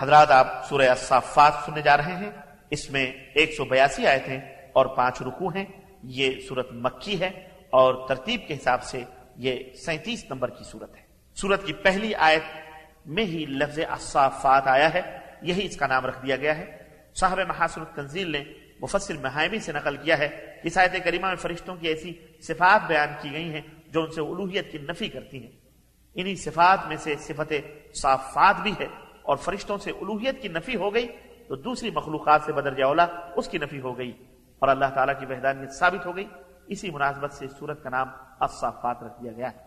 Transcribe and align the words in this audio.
حضرات، 0.00 0.30
آپ 0.30 0.46
سورہ 0.68 0.88
الصافات 0.88 1.52
سننے 1.66 1.82
جا 1.82 1.96
رہے 1.96 2.16
ہیں، 2.16 2.30
اس 2.70 2.90
میں 2.90 3.12
ایک 3.34 3.54
سو 3.56 3.64
بیاسی 3.64 4.06
آئے 4.06 4.18
تھے 4.18 4.38
اور 4.72 4.86
پانچ 4.86 5.22
رکو 5.22 5.48
ہیں۔ 5.48 5.64
یہ 6.02 6.40
صورت 6.48 6.72
مکی 6.72 7.20
ہے 7.20 7.30
اور 7.70 8.08
ترتیب 8.08 8.40
کے 8.48 8.54
حساب 8.54 8.82
سے 8.82 9.04
یہ 9.36 9.74
سینتیس 9.74 10.24
نمبر 10.30 10.50
کی 10.50 10.64
صورت 10.64 10.96
ہے۔ 10.96 11.00
صورت 11.36 11.66
کی 11.66 11.72
پہلی 11.72 12.14
آیت 12.14 12.42
میں 13.06 13.24
ہی 13.24 13.46
لفظ 13.48 13.78
الصافات 13.88 14.66
آیا 14.66 14.94
ہے، 14.94 15.00
یہی 15.42 15.66
اس 15.66 15.76
کا 15.76 15.86
نام 15.86 16.06
رکھ 16.06 16.26
دیا 16.26 16.36
گیا 16.36 16.58
ہے۔ 16.58 16.78
صاحب 17.14 17.40
محاسن 17.48 17.80
التنزیل 17.80 18.30
نے 18.30 18.44
مفصل 18.80 19.16
محائمی 19.16 19.58
سے 19.58 19.72
نقل 19.72 19.96
کیا 19.96 20.18
ہے۔ 20.18 20.56
اس 20.62 20.78
آیت 20.78 21.04
کریمہ 21.04 21.26
میں 21.26 21.36
فرشتوں 21.36 21.76
کی 21.76 21.88
ایسی 21.88 22.12
صفات 22.40 22.86
بیان 22.86 23.08
کی 23.20 23.32
گئی 23.32 23.52
ہیں 23.52 23.60
جو 23.86 24.02
ان 24.02 24.10
سے 24.10 24.20
الوحیت 24.20 24.72
کی 24.72 24.78
نفی 24.78 25.08
کرتی 25.08 25.42
ہیں۔ 25.42 25.52
انہی 26.14 26.36
صفات 26.36 26.86
میں 26.86 26.96
سے 26.96 27.16
صفت 27.16 27.52
صافات 27.94 28.56
بھی 28.62 28.72
ہے۔ 28.80 28.86
اور 29.28 29.36
فرشتوں 29.36 29.78
سے 29.78 29.90
الوحیت 29.90 30.42
کی 30.42 30.48
نفی 30.48 30.76
ہو 30.76 30.94
گئی 30.94 31.06
تو 31.48 31.56
دوسری 31.56 31.90
مخلوقات 31.90 32.42
سے 32.44 32.52
بدر 32.52 32.82
اولا 32.82 33.06
اس 33.36 33.48
کی 33.48 33.58
نفی 33.58 33.80
ہو 33.80 33.98
گئی 33.98 34.12
اور 34.58 34.68
اللہ 34.68 34.84
تعالیٰ 34.94 35.14
کی 35.20 35.26
وحدانیت 35.26 35.72
ثابت 35.72 36.06
ہو 36.06 36.16
گئی۔ 36.16 36.26
اسی 36.66 36.90
مناسبت 36.90 37.32
سے 37.32 37.48
سورت 37.58 37.82
کا 37.82 37.90
نام 37.90 38.08
الصافات 38.40 39.02
رکھ 39.02 39.22
دیا 39.22 39.32
گیا۔ 39.32 39.48
ہے 39.48 39.58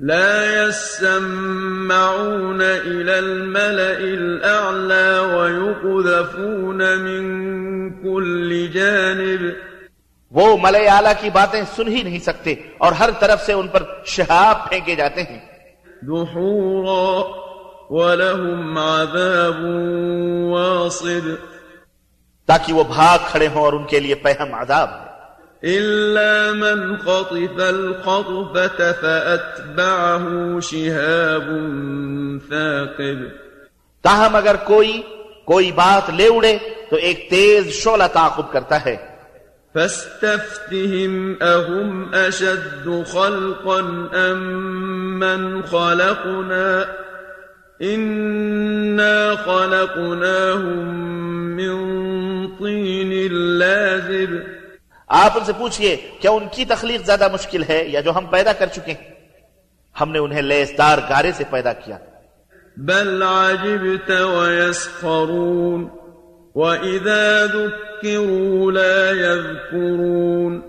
لا 0.00 0.44
يسمعون 0.44 2.60
إلى 2.60 3.12
الملأ 3.12 3.96
الأعلى 3.96 5.34
ويقذفون 5.34 6.78
من 6.78 7.22
كل 8.02 8.66
جانب۔ 8.66 9.46
وہ 10.30 10.56
ملئ 10.62 10.88
اعلیٰ 10.88 11.12
کی 11.20 11.30
باتیں 11.30 11.62
سن 11.76 11.88
ہی 11.88 12.02
نہیں 12.02 12.18
سکتے 12.18 12.54
اور 12.78 12.92
ہر 12.92 13.10
طرف 13.20 13.46
سے 13.46 13.52
ان 13.52 13.68
پر 13.68 13.82
شہاب 14.04 14.68
پھینکے 14.68 14.94
جاتے 14.94 15.22
ہیں۔ 15.22 15.38
دحورا۔ 16.02 17.49
ولهم 17.90 18.78
عذاب 18.78 19.64
واصب. 20.52 21.34
تاکہ 22.46 22.72
وہ 22.72 22.84
بھاگ 22.84 23.18
کھڑے 23.30 23.48
ہوں 23.48 23.62
اور 23.62 23.72
ان 23.72 23.84
کے 23.84 24.00
لیے 24.00 24.14
پہم 24.14 24.54
عذاب 24.54 24.88
ہے۔ 24.88 25.10
إلا 25.78 26.52
من 26.52 26.96
خطف 26.96 27.60
الخطفة 27.60 28.86
فأتبعه 29.00 30.60
شهاب 30.60 31.50
ثاقب. 32.48 33.24
تاہم 34.02 34.36
اگر 34.36 34.56
کوئی 34.64 35.02
کوئی 35.44 35.72
بات 35.72 36.10
لے 36.10 36.26
اڑے 36.26 36.58
تو 36.90 36.96
ایک 36.96 37.26
تیز 37.30 37.66
شعلہ 37.66 38.04
تعاقب 38.12 38.52
کرتا 38.52 38.84
ہے۔ 38.84 38.96
فاستفتهم 39.74 41.32
أهم 41.42 42.14
أشد 42.28 42.88
خلقا 43.06 43.80
أم 44.14 44.58
من 45.18 45.62
خلقنا؟ 45.62 46.82
إنا 47.82 49.36
خلقناهم 49.36 50.88
من 51.56 51.76
طين 52.56 53.32
لازب 53.32 54.34
آپ 55.06 55.38
ان 55.38 55.44
سے 55.44 55.52
پوچھئے 55.58 55.96
کیا 56.20 56.30
ان 56.30 56.44
کی 56.52 56.64
تخلیق 56.64 57.06
زیادہ 57.06 57.28
مشکل 57.32 57.62
ہے 57.68 57.84
یا 57.88 58.00
جو 58.00 58.10
ہم 58.16 58.26
پیدا 58.26 58.52
کر 58.52 58.66
چکے 58.66 58.92
ہیں؟ 58.92 59.10
ہم 60.00 60.12
نے 60.12 60.18
انہیں 60.18 60.42
لیسدار 60.42 60.98
گارے 61.10 61.32
سے 61.32 61.44
پیدا 61.50 61.72
کیا۔ 61.72 61.98
بل 62.76 63.22
عجبت 63.22 64.10
ويسخرون 64.10 65.88
وإذا 66.54 67.44
ذكروا 67.46 68.72
لا 68.72 69.10
يذكرون 69.10 70.62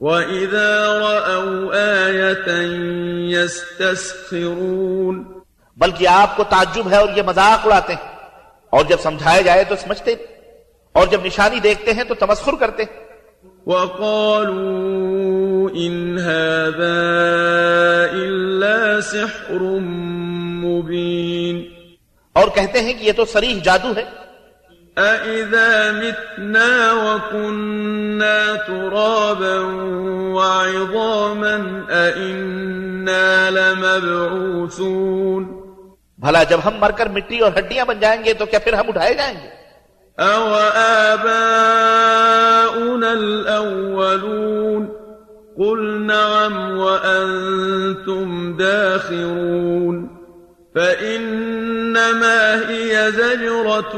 وإذا 0.00 0.98
رأوا 0.98 1.74
آية 2.06 2.48
يستسخرون 3.38 5.31
بلکہ 5.82 6.08
آپ 6.08 6.36
کو 6.36 6.44
تعجب 6.44 6.90
ہے 6.90 6.96
اور 6.96 7.08
یہ 7.16 7.22
مذاق 7.22 7.66
اڑاتے 7.66 7.94
ہیں۔ 7.94 8.12
اور 8.70 8.84
جب 8.84 9.00
سمجھائے 9.00 9.42
جائے 9.42 9.64
تو 9.64 9.76
سمجھتے 9.76 10.14
اور 10.92 11.06
جب 11.06 11.24
نشانی 11.24 11.60
دیکھتے 11.60 11.92
ہیں 11.92 12.04
تو 12.04 12.14
تمسخر 12.14 12.52
کرتے 12.60 12.82
ہیں۔ 12.82 13.02
وقالوا 13.66 15.68
إن 15.68 16.18
هذا 16.18 16.92
إلا 18.12 19.00
سحر 19.00 19.62
مبين۔ 20.64 21.62
اور 22.32 22.48
کہتے 22.54 22.80
ہیں 22.80 22.92
کہ 22.92 23.04
یہ 23.04 23.12
تو 23.12 23.24
سریح 23.24 23.60
جادو 23.64 23.92
ہے۔ 23.96 24.04
أإذا 24.96 25.92
متنا 25.92 26.92
وكنا 26.92 28.52
ترابا 28.66 29.56
وعظاما 30.34 31.84
أإنا 31.88 33.50
لمبعوثون۔ 33.50 35.51
بھلا 36.22 36.42
جب 36.42 36.60
ہم 36.64 36.74
مر 36.80 36.90
کر 36.90 37.08
مٹی 37.08 37.38
اور 37.38 37.52
ہڈیاں 37.58 37.84
بن 37.84 37.96
جائیں 38.00 38.24
گے 38.24 38.32
تو 38.34 38.44
کیا 38.46 38.58
پھر 38.64 38.72
ہم 38.72 38.86
اٹھائے 38.88 39.14
جائیں 39.14 39.34
گے؟ 39.34 39.48
أو 40.18 40.54
آباؤنا 41.12 43.10
الأولون 43.10 44.88
قل 45.58 46.06
نعم 46.06 46.78
وأنتم 46.78 48.56
داخرون 48.56 50.10
فإنما 50.74 52.70
هي 52.70 53.12
زجرة 53.12 53.96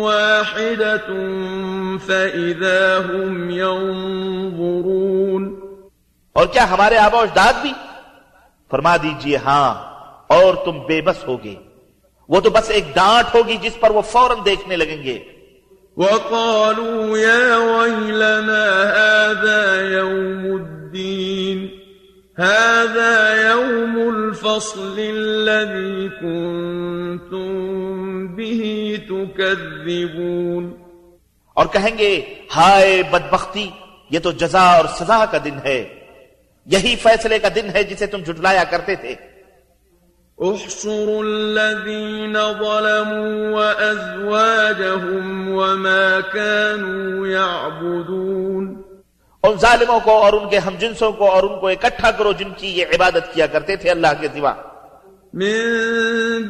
واحدة 0.00 1.08
فإذا 1.98 2.98
هم 2.98 3.50
ينظرون 3.50 4.90
اور 6.36 6.46
کیا 6.46 6.64
ہمارے 6.70 6.96
آبا 6.98 7.18
و 7.18 7.22
اجداد 7.22 7.54
بھی؟ 7.62 7.72
فرما 8.70 8.96
دیجیے 8.96 9.36
ہاں۔ 9.36 9.89
اور 10.30 10.54
تم 10.54 10.78
بے 10.78 11.00
بس 11.00 11.28
ہوگے۔ 11.28 11.54
وہ 12.28 12.40
تو 12.40 12.50
بس 12.50 12.70
ایک 12.70 12.84
ڈانٹ 12.94 13.34
ہوگی 13.34 13.56
جس 13.56 13.80
پر 13.80 13.90
وہ 13.90 14.02
فوراً 14.02 14.36
دیکھنے 14.44 14.76
لگیں 14.76 15.02
گے۔ 15.02 15.18
وقالوا 15.96 17.18
يا 17.18 17.56
ويلنا 17.56 18.82
هذا 18.96 19.80
يوم 19.80 20.52
الدين۔ 20.52 21.66
هذا 22.42 23.34
يوم 23.50 24.00
الفصل 24.14 24.94
الذي 24.98 26.08
كنتم 26.08 27.56
به 28.26 28.76
تكذبون۔ 29.08 30.76
اور 31.54 31.66
کہیں 31.66 31.98
گے 31.98 32.34
ہائے 32.56 33.02
بدبختی 33.10 33.70
یہ 34.10 34.18
تو 34.18 34.32
جزا 34.32 34.70
اور 34.72 34.84
سزا 34.84 35.24
کا 35.30 35.38
دن 35.44 35.58
ہے۔ 35.64 35.88
یہی 36.66 36.96
فیصلے 36.96 37.38
کا 37.38 37.48
دن 37.54 37.70
ہے 37.74 37.82
جسے 37.82 38.06
تم 38.06 38.18
جھٹلایا 38.18 38.64
کرتے 38.64 38.94
تھے۔ 38.94 39.29
احشروا 40.40 41.22
الذين 41.24 42.32
ظلموا 42.32 43.60
وأزواجهم 43.60 45.18
وما 45.48 46.20
كانوا 46.32 47.26
يعبدون. 47.26 48.82
ان 49.42 49.52
ظالموں 49.58 50.00
کو 50.04 50.10
اور 50.10 50.32
ان 50.32 50.48
کے 50.48 50.58
ہم 50.58 50.74
جنسوں 50.78 51.12
کو 51.12 51.30
اور 51.30 51.42
ان 51.42 51.60
کو 51.60 51.68
اکٹھا 51.68 52.10
کرو 52.10 52.32
جن 52.32 52.48
کی 52.56 52.78
یہ 52.78 52.86
عبادت 52.86 53.34
کیا 53.34 53.46
کرتے 53.46 53.76
تھے 53.76 53.90
اللہ 53.90 54.06
کے 54.20 54.28
سوا۔ 54.36 54.54
من 55.34 55.60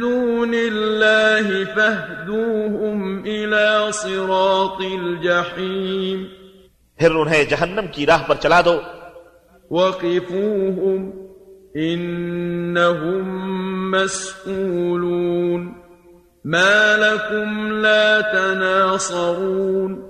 دون 0.01 0.55
الله 0.55 1.61
فاهدوهم 1.75 3.23
إلى 3.23 3.93
صراط 3.93 4.83
الجحيم 5.01 6.25
پھر 6.97 7.11
انہیں 7.11 7.45
جہنم 7.45 7.87
کی 7.93 8.07
راہ 8.07 8.23
پر 8.27 8.35
چلا 8.35 8.61
دو۔ 8.65 8.81
وقفوهم 9.71 11.30
إنهم 11.77 13.51
مسؤولون. 13.91 15.73
ما 16.45 16.97
لكم 16.97 17.73
لا 17.73 18.21
تناصرون. 18.21 20.03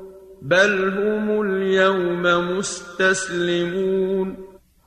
بل 0.42 1.02
هم 1.02 1.40
اليوم 1.40 2.56
مستسلمون. 2.56 4.34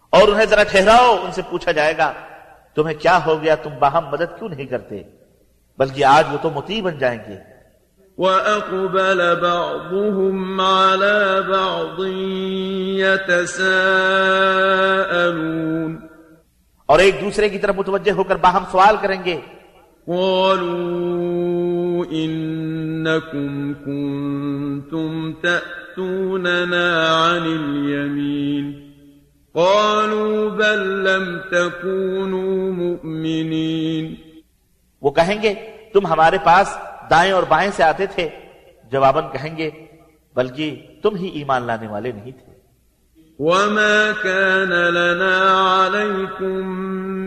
اور 0.09 0.27
انہیں 0.27 0.45
ذرا 0.45 0.63
ٹھہراؤ 0.63 1.25
ان 1.25 1.31
سے 1.31 1.41
پوچھا 1.49 1.71
جائے 1.71 1.97
گا 1.97 2.13
تمہیں 2.75 2.99
کیا 2.99 3.25
ہو 3.25 3.43
گیا؟ 3.43 3.55
تم 3.55 3.69
باہم 3.79 4.11
مدد 4.11 4.39
کیوں 4.39 4.49
نہیں 4.49 4.65
کرتے؟ 4.65 5.03
بلکہ 5.77 6.05
آج 6.05 6.25
وہ 6.31 6.37
تو 6.41 6.49
متی 6.49 6.81
بن 6.81 6.97
جائیں 6.97 7.19
گے۔ 7.29 7.35
وَأَقْبَلَ 8.17 9.41
بَعْضُهُمْ 9.41 10.61
عَلَى 10.61 11.47
بَعْضٍ 11.47 12.07
يَتَسَاءَلُونَ. 12.97 15.72
اور 16.93 17.01
ایک 17.01 17.15
دوسرے 17.21 17.49
کی 17.49 17.57
طرف 17.57 17.75
متوجہ 17.75 18.11
ہو 18.11 18.23
کر 18.23 18.35
باہم 18.35 18.63
سوال 18.71 18.95
کریں 19.01 19.23
گے۔ 19.25 19.39
قالوا 20.05 22.03
إنكم 22.03 23.73
كنتم 23.73 25.33
تأتوننا 25.33 26.87
عن 27.31 27.41
اليمين۔ 27.41 28.71
قالوا 29.53 30.55
بل 30.55 30.79
لم 30.79 31.37
تكونوا 31.51 32.73
مؤمنين۔ 32.73 34.15
وہ 35.01 35.11
کہیں 35.11 35.41
گے 35.43 35.53
تم 35.93 36.07
ہمارے 36.07 36.37
پاس 36.43 36.77
دائیں 37.09 37.31
اور 37.31 37.43
بائیں 37.49 37.71
سے 37.75 37.83
آتے 37.83 38.05
تھے۔ 38.05 38.29
جواباً 38.91 39.23
کہیں 39.33 39.57
گے 39.57 39.69
بلکہ 40.35 40.87
تم 41.03 41.15
ہی 41.15 41.27
ایمان 41.27 41.61
لانے 41.63 41.87
والے 41.87 42.11
نہیں 42.11 42.31
تھے۔ 42.31 42.52
وما 43.43 44.11
كان 44.11 44.69
لنا 44.69 45.37
عليكم 45.51 46.67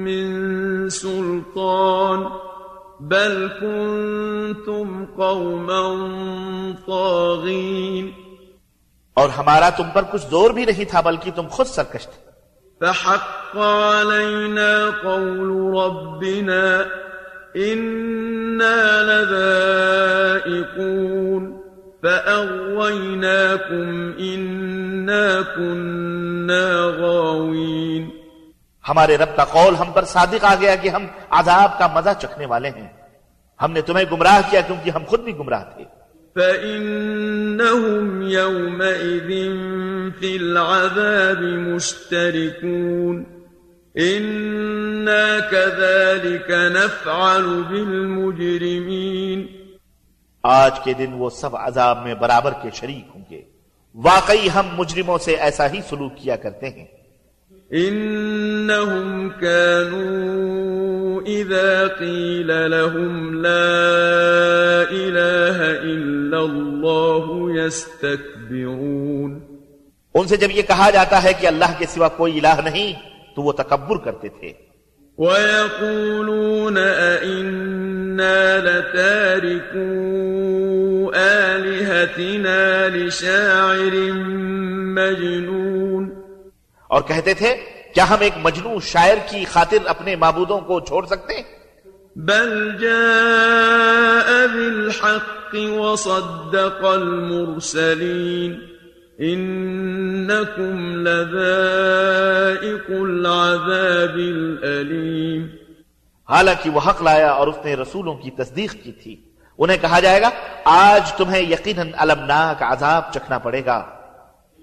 من 0.04 0.26
سلطان 0.90 2.28
بل 3.00 3.50
كنتم 3.60 5.06
قوما 5.18 5.82
طاغين 6.86 8.12
اور 9.16 9.28
ہمارا 9.28 9.68
تم 9.76 9.90
پر 9.94 10.02
کچھ 10.12 10.26
زور 10.30 10.50
بھی 10.50 10.64
نہیں 10.64 10.84
تھا 10.84 11.00
بلکہ 11.00 11.30
تم 11.36 11.46
خود 11.50 11.66
سرکش 11.66 12.04
تھے 12.06 12.20
فحق 12.80 13.56
علينا 13.56 14.90
قول 15.02 15.50
ربنا 15.76 16.86
إنا 17.56 19.02
لذائقون 19.02 20.86
فأغويناكم 22.02 23.86
إنا 24.18 25.40
كنا 25.56 26.86
غاوين۔ 26.98 28.08
ہمارے 28.88 29.16
رب 29.16 29.36
کا 29.36 29.44
قول 29.44 29.74
ہم 29.74 29.92
پر 29.92 30.04
صادق 30.04 30.44
آ 30.44 30.54
گیا 30.60 30.76
کہ 30.76 30.88
ہم 30.88 31.06
عذاب 31.30 31.78
کا 31.78 31.86
مزہ 31.86 32.10
چکھنے 32.18 32.46
والے 32.46 32.68
ہیں۔ 32.68 32.88
ہم 33.62 33.72
نے 33.72 33.80
تمہیں 33.80 34.04
گمراہ 34.12 34.40
کیا 34.50 34.60
کیونکہ 34.60 34.90
ہم 34.90 35.04
خود 35.06 35.20
بھی 35.20 35.36
گمراہ 35.36 35.64
تھے۔ 35.76 35.84
فإنهم 36.34 38.22
يومئذ 38.22 39.28
في 40.18 40.36
العذاب 40.36 41.42
مشتركون۔ 41.42 43.24
إنا 43.98 45.38
كذلك 45.50 46.50
نفعل 46.50 47.62
بالمجرمين۔ 47.68 49.55
آج 50.46 50.80
کے 50.80 50.92
دن 50.92 51.12
وہ 51.12 51.30
سب 51.30 51.56
عذاب 51.56 52.02
میں 52.02 52.14
برابر 52.14 52.52
کے 52.62 52.68
شریک 52.74 53.10
ہوں 53.14 53.24
گے۔ 53.30 53.42
واقعی 53.94 54.48
ہم 54.54 54.66
مجرموں 54.72 55.18
سے 55.18 55.34
ایسا 55.34 55.72
ہی 55.72 55.80
سلوک 55.88 56.16
کیا 56.16 56.36
کرتے 56.36 56.68
ہیں۔ 56.68 56.86
إنهم 57.74 59.28
كانوا 59.28 60.06
إذا 61.22 61.86
قيل 61.98 62.46
لهم 62.46 63.34
لا 63.42 63.62
إله 64.90 65.72
إلا 65.82 66.38
الله 66.38 67.26
يستكبرون 67.64 69.40
ان 70.14 70.28
سے 70.28 70.36
جب 70.36 70.48
یہ 70.50 70.62
کہا 70.62 70.90
جاتا 70.90 71.22
ہے 71.22 71.32
کہ 71.32 71.46
اللہ 71.46 71.72
کے 71.78 71.86
سوا 71.86 72.08
کوئی 72.08 72.38
الہ 72.38 72.60
نہیں 72.64 72.92
تو 73.36 73.42
وہ 73.42 73.52
تکبر 73.52 73.96
کرتے 73.96 74.28
تھے۔ 74.28 74.52
وَيَقُولُونَ 75.18 76.78
أَئِنَّا 76.78 78.60
لَتَارِكُوا 78.60 79.82
آلِهَتِنَا 81.14 82.88
لِشَاعِرٍ 82.88 84.12
مَجْنُونَ 84.98 86.10
اور 86.88 87.02
کہتے 87.02 87.34
تھے 87.34 87.54
کیا 87.94 88.10
ہم 88.10 88.20
ایک 88.20 88.32
مجنو 88.42 88.80
شاعر 88.80 89.16
کی 89.28 89.44
خاطر 89.44 89.78
اپنے 89.86 90.16
معبودوں 90.16 90.60
کو 90.60 90.80
چھوڑ 90.80 91.06
سکتے 91.06 91.34
ہیں؟ 91.34 91.42
بل 92.16 92.78
جاء 92.80 94.46
بالحق 94.46 95.54
وصدق 95.54 96.84
المرسلين 96.84 98.75
إنكم 99.20 100.96
لذائق 101.08 102.90
العذاب 102.90 104.16
الأليم. 104.16 105.46
حالانکہ 106.30 106.70
وہ 106.70 106.80
حق 106.86 107.02
لایا 107.02 107.30
اور 107.30 107.46
اس 107.46 107.56
نے 107.64 107.74
رسولوں 107.74 108.14
کی 108.14 108.30
تصدیق 108.30 108.72
کی 108.72 108.92
تھی۔ 108.92 109.16
انہیں 109.58 109.78
کہا 109.80 110.00
جائے 110.00 110.22
گا 110.22 110.30
آج 110.64 111.12
تمہیں 111.12 111.52
یقیناً 111.52 111.88
المناک 111.92 112.62
عذاب 112.62 113.02
چکھنا 113.12 113.38
پڑے 113.38 113.64
گا۔ 113.66 113.84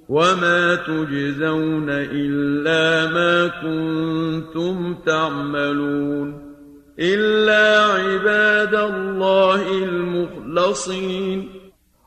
وما 0.10 0.76
تجزون 0.86 1.90
إلا 2.12 3.06
ما 3.12 3.48
كنتم 3.62 4.94
تعملون۔ 4.94 6.54
إلا 7.00 7.86
عباد 7.96 8.74
الله 8.74 9.84
المخلصين۔ 9.84 11.63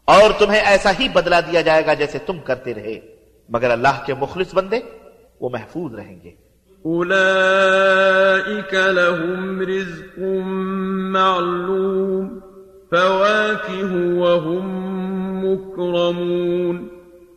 اور 0.06 0.30
تمہیں 0.38 0.60
ایسا 0.60 0.90
ہی 1.00 1.08
بدلہ 1.08 1.34
دیا 1.52 1.60
جائے 1.60 1.86
گا 1.86 1.94
جیسے 1.94 2.18
تم 2.18 2.38
کرتے 2.38 2.74
رہے۔ 2.74 3.00
مگر 3.48 3.70
اللہ 3.70 4.02
کے 4.06 4.14
مخلص 4.14 4.54
بندے 4.54 4.78
وہ 5.40 5.48
محفوظ 5.48 5.94
رہیں 5.94 6.16
گے۔ 6.24 6.46
أولئك 6.86 8.74
لهم 8.74 9.60
رزق 9.60 10.18
معلوم 11.12 12.38
فواكه 12.90 13.96
وهم 14.18 14.66
مكرمون 15.44 16.88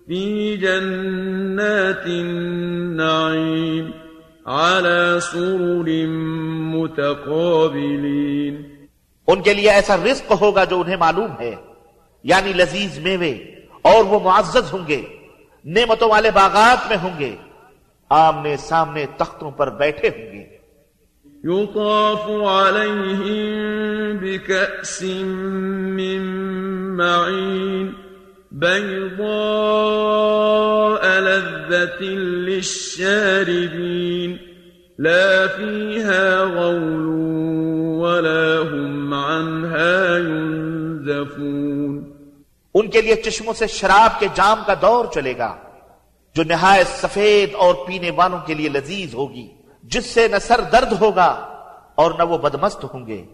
في 0.07 0.57
جنات 0.57 2.05
النعيم 2.05 3.91
على 4.45 5.19
سرر 5.21 6.07
متقابلين 6.75 8.63
ان 9.27 9.41
کے 9.41 9.53
لیے 9.53 9.69
ایسا 9.69 9.97
رزق 9.97 10.31
ہوگا 10.41 10.63
جو 10.63 10.81
انہیں 10.81 10.97
معلوم 10.97 11.31
ہے۔ 11.39 11.55
یعنی 12.23 12.53
لذیذ 12.53 12.99
میوے، 12.99 13.31
اور 13.81 14.03
وہ 14.03 14.19
معزز 14.19 14.73
ہوں 14.73 14.87
گے، 14.87 15.01
نعمتوں 15.65 16.09
والے 16.09 16.31
باغات 16.31 16.87
میں 16.89 16.97
ہوں 16.97 17.19
گے، 17.19 17.35
آمنے 18.09 18.57
سامنے 18.57 19.05
تختوں 19.17 19.51
پر 19.51 19.69
بیٹھے 19.69 20.07
ہوں 20.07 20.33
گے۔ 20.33 20.59
يطاف 21.43 22.29
عليهم 22.45 23.37
بكأس 24.21 25.01
من 25.95 26.21
معين 26.97 27.91
بيضاء 28.51 29.19
لذة 31.19 32.05
للشاربين، 32.47 34.37
لا 34.99 35.47
فيها 35.57 36.43
غول 36.43 37.05
ولا 38.01 38.59
هم 38.71 39.13
عنها 39.13 40.17
ينزفون۔ 40.17 41.88
ان 42.73 42.89
کے 42.89 43.01
لیے 43.01 43.15
چشموں 43.15 43.53
سے 43.53 43.67
شراب 43.67 44.19
کے 44.19 44.27
جام 44.33 44.57
کا 44.67 44.73
دور 44.81 45.05
چلے 45.05 45.37
گا 45.37 45.55
جو 46.35 46.43
نہایت 46.43 46.87
سفید 46.87 47.55
اور 47.55 47.75
پینے 47.87 48.11
والوں 48.11 48.39
کے 48.45 48.53
لیے 48.53 48.69
لذیذ 48.69 49.13
ہوگی 49.13 49.47
جس 49.83 50.05
سے 50.05 50.27
نہ 50.27 50.35
سر 50.41 50.61
درد 50.61 51.01
ہوگا 51.01 51.55
اور 51.95 52.11
نہ 52.11 52.23
وہ 52.23 52.37
بدمست 52.37 52.83
ہوں 52.83 53.07
گے۔ 53.07 53.25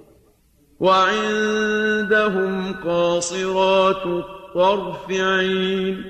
وعندهم 0.79 2.71
قاصرات 2.83 4.05
الطرف 4.05 5.11
عين 5.11 6.01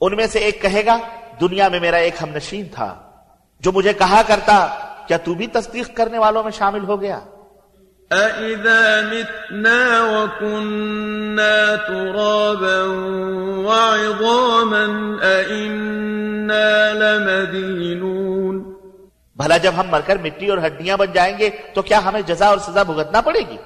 ان 0.00 0.16
میں 0.16 0.26
سے 0.26 0.38
ایک 0.38 0.62
کہے 0.62 0.82
گا 0.86 0.98
دنیا 1.40 1.68
میں 1.68 1.80
میرا 1.80 1.96
ایک 1.96 2.14
ہم 2.22 2.30
نشین 2.34 2.66
تھا 2.74 2.88
جو 3.62 3.72
مجھے 3.72 3.92
کہا 3.92 4.22
کرتا 4.28 4.56
کیا 5.08 5.16
تو 5.24 5.34
بھی 5.34 5.46
تصدیق 5.52 5.88
کرنے 5.96 6.18
والوں 6.18 6.42
میں 6.42 6.50
شامل 6.50 6.84
ہو 6.84 6.96
گیا؟ 7.00 7.18
أَإِذَا 8.10 9.00
مِتْنَا 9.02 10.00
وَكُنَّا 10.02 11.76
تُرَابًا 11.76 12.84
وَعِظَامًا 13.66 14.86
أَإِنَّا 15.22 16.92
لَمَدِينُونَ 16.94 18.56
بھلا 19.36 19.56
جب 19.56 19.72
ہم 19.76 19.86
مر 19.90 20.00
کر 20.06 20.16
مٹی 20.24 20.50
اور 20.50 20.58
ہڈیاں 20.66 20.96
بن 20.96 21.12
جائیں 21.12 21.38
گے 21.38 21.50
تو 21.74 21.82
کیا 21.82 22.04
ہمیں 22.04 22.20
جزا 22.26 22.46
اور 22.46 22.58
سزا 22.58 22.82
بھگتنا 22.82 23.20
پڑے 23.20 23.40
گی؟ 23.50 23.56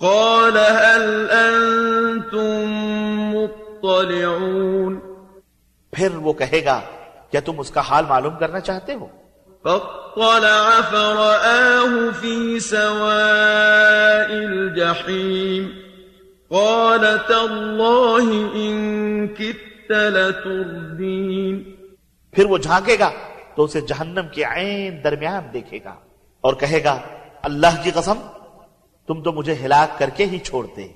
قال 0.00 0.58
هل 0.58 1.30
أنتم 1.30 2.68
مطلعون؟ 3.34 5.00
پھر 5.92 6.10
وہ 6.14 6.32
کہے 6.32 6.64
گا 6.64 6.80
کیا 7.30 7.40
تم 7.40 7.60
اس 7.60 7.70
کا 7.70 7.80
حال 7.80 8.04
معلوم 8.08 8.36
کرنا 8.36 8.60
چاہتے 8.60 8.94
ہو؟ 8.94 9.06
فاطلع 9.64 10.80
فرآه 10.90 12.10
في 12.10 12.60
سواء 12.60 14.30
الجحيم. 14.30 15.68
قال 16.50 17.18
تالله 17.28 18.26
إن 18.54 19.28
كدت 19.28 19.90
لتردين. 19.90 21.62
پھر 22.32 22.44
وہ 22.44 22.58
جھانکے 22.58 22.96
گا 22.98 23.10
تو 23.54 23.64
اسے 23.64 23.80
جہنم 23.80 24.28
کے 24.34 24.44
عین 24.44 25.04
درمیان 25.04 25.42
دیکھے 25.52 25.78
گا 25.84 25.94
اور 26.40 26.54
کہے 26.54 26.84
گا 26.84 27.00
اللہ 27.42 27.82
کی 27.84 27.90
قسم 27.90 28.37
تم 29.08 29.22
تو 29.22 29.32
مجھے 29.32 29.54
ہلاک 29.64 29.98
کر 29.98 30.10
کے 30.16 30.26
ہی 30.26 30.38
چھوڑتے۔ 30.38 30.88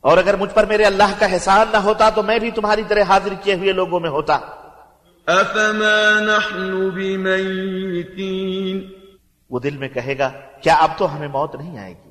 اور 0.00 0.18
اگر 0.18 0.36
مجھ 0.36 0.54
پر 0.54 0.64
میرے 0.64 0.84
اللہ 0.84 1.12
کا 1.18 1.26
احسان 1.26 1.66
نہ 1.72 1.76
ہوتا 1.76 2.10
تو 2.10 2.22
میں 2.22 2.38
بھی 2.38 2.50
تمہاری 2.50 2.82
طرح 2.88 3.02
حاضر 3.02 3.32
کیے 3.42 3.54
ہوئے 3.54 3.72
لوگوں 3.72 4.00
میں 4.00 4.10
ہوتا۔ 4.10 4.38
أفما 5.26 6.20
نحن 6.20 6.90
بميتين۔ 6.94 8.88
وہ 9.50 9.60
دل 9.60 9.76
میں 9.76 9.88
کہے 9.88 10.18
گا 10.18 10.30
کیا 10.62 10.74
اب 10.74 10.90
تو 10.98 11.16
ہمیں 11.16 11.28
موت 11.28 11.54
نہیں 11.54 11.78
آئے 11.78 11.92
گی؟ 11.92 12.08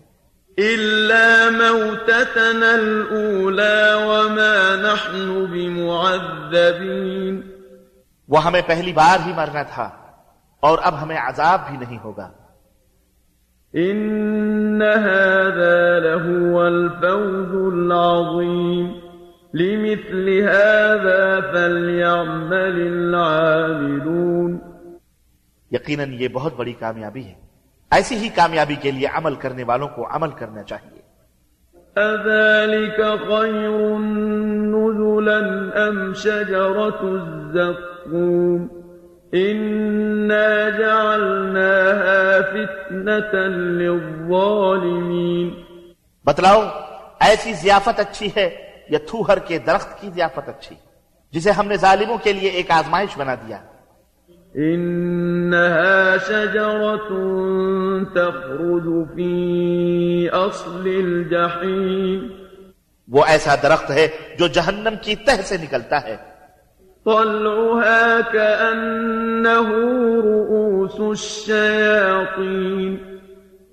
إلا 0.75 1.49
موتتنا 1.51 2.73
الأولى 2.73 3.93
وما 3.93 4.75
نحن 4.81 5.45
بمعذبين۔ 5.51 7.56
وہ 8.27 8.43
ہمیں 8.43 8.61
پہلی 8.67 8.93
بار 8.93 9.27
ہی 9.27 9.33
مرنا 9.33 9.63
تھا 9.63 9.89
اور 10.59 10.77
اب 10.81 11.01
ہمیں 11.01 11.17
عذاب 11.17 11.61
بھی 11.69 11.77
نہیں 11.77 11.97
ہوگا۔ 12.03 12.29
إن 13.75 14.81
هذا 14.81 15.99
لهو 15.99 16.59
الفوز 16.59 17.73
العظيم 17.73 18.99
لمثل 19.53 20.45
هذا 20.45 21.39
فليعمل 21.53 22.87
العاملون۔ 22.87 24.59
یقیناً 25.71 26.13
یہ 26.13 26.27
بہت 26.27 26.53
بڑی 26.55 26.73
کامیابی 26.73 27.25
ہے۔ 27.25 27.33
ایسی 27.91 28.15
ہی 28.15 28.29
کامیابی 28.29 28.75
کے 28.75 28.91
لیے 28.91 29.07
عمل 29.07 29.35
کرنے 29.35 29.63
والوں 29.63 29.87
کو 29.87 30.15
عمل 30.15 30.31
کرنا 30.31 30.63
چاہیے۔ 30.63 30.96
أذلك 31.97 32.99
خير 33.27 33.97
نزلا 34.73 35.39
أم 35.87 36.13
شجرة 36.13 37.01
الزقوم 37.01 38.69
إنا 39.33 40.69
جعلناها 40.69 42.41
فتنة 42.41 43.33
للظالمين 43.81 45.47
بتلاؤ، 46.25 46.61
ایسی 47.19 47.53
ضیافت 47.53 47.99
اچھی 47.99 48.27
ہے 48.35 48.49
یا 48.89 48.99
تھوہر 49.09 49.39
کے 49.39 49.57
درخت 49.57 50.01
کی 50.01 50.09
ضیافت 50.15 50.49
اچھی، 50.49 50.75
جسے 51.31 51.51
ہم 51.51 51.67
نے 51.67 51.77
ظالموں 51.77 52.17
کے 52.23 52.33
لیے 52.33 52.49
ایک 52.49 52.71
آزمائش 52.71 53.17
بنا 53.17 53.35
دیا۔ 53.35 53.57
إنها 54.65 56.17
شجرة 56.27 57.13
تخرج 58.03 59.03
في 59.15 59.35
أصل 60.33 60.87
الجحيم. 61.05 62.27
وہ 63.11 63.25
ایسا 63.27 63.55
درخت 63.63 63.91
ہے 63.91 64.07
جو 64.39 64.47
جہنم 64.47 64.93
کی 65.01 65.15
تہ 65.15 65.41
سے 65.43 65.57
نکلتا 65.57 66.03
ہے۔ 66.03 66.17
طلعها 67.05 68.19
كأنه 68.31 69.73
رؤوس 70.21 70.99
الشياطين. 70.99 72.95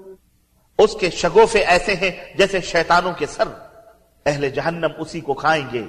اس 0.84 0.96
کے 1.00 1.10
شگوفے 1.10 1.58
ایسے 1.58 1.94
ہیں 1.94 2.10
جیسے 2.38 2.60
شیطانوں 2.60 3.12
کے 3.18 3.26
سر۔ 3.26 3.44
اہل 4.26 4.48
جہنم 4.48 4.88
اسی 4.98 5.20
کو 5.20 5.34
کھائیں 5.34 5.64
گے 5.72 5.84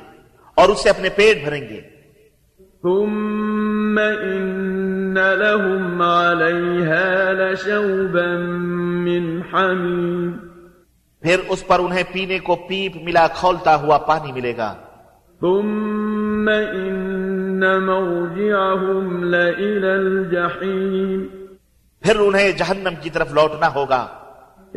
اور 0.55 0.69
اسے 0.69 0.89
اپنے 0.89 1.09
پیٹ 1.09 1.43
بھریں 1.43 1.61
گے۔ 1.61 1.81
ثم 2.81 3.99
إن 3.99 5.13
لهم 5.13 6.01
عليها 6.01 7.31
لشوبا 7.31 8.37
من 9.05 9.41
حميم۔ 9.53 10.31
پھر 11.21 11.39
اس 11.49 11.67
پر 11.67 11.79
انہیں 11.79 12.03
پینے 12.11 12.39
کو 12.39 12.55
پیپ 12.55 12.91
ملا 12.95 13.27
کھولتا 13.27 13.75
ہوا 13.75 13.97
پانی 13.97 14.31
ملے 14.31 14.57
گا۔ 14.57 14.75
ثم 15.41 16.45
مرجعهم 17.85 19.23
لإلى 19.23 19.87
الجحيم۔ 19.87 21.27
پھر 22.01 22.19
انہیں 22.19 22.51
جہنم 22.51 22.93
کی 23.01 23.09
طرف 23.09 23.33
لوٹنا 23.33 23.73
ہوگا۔ 23.73 24.25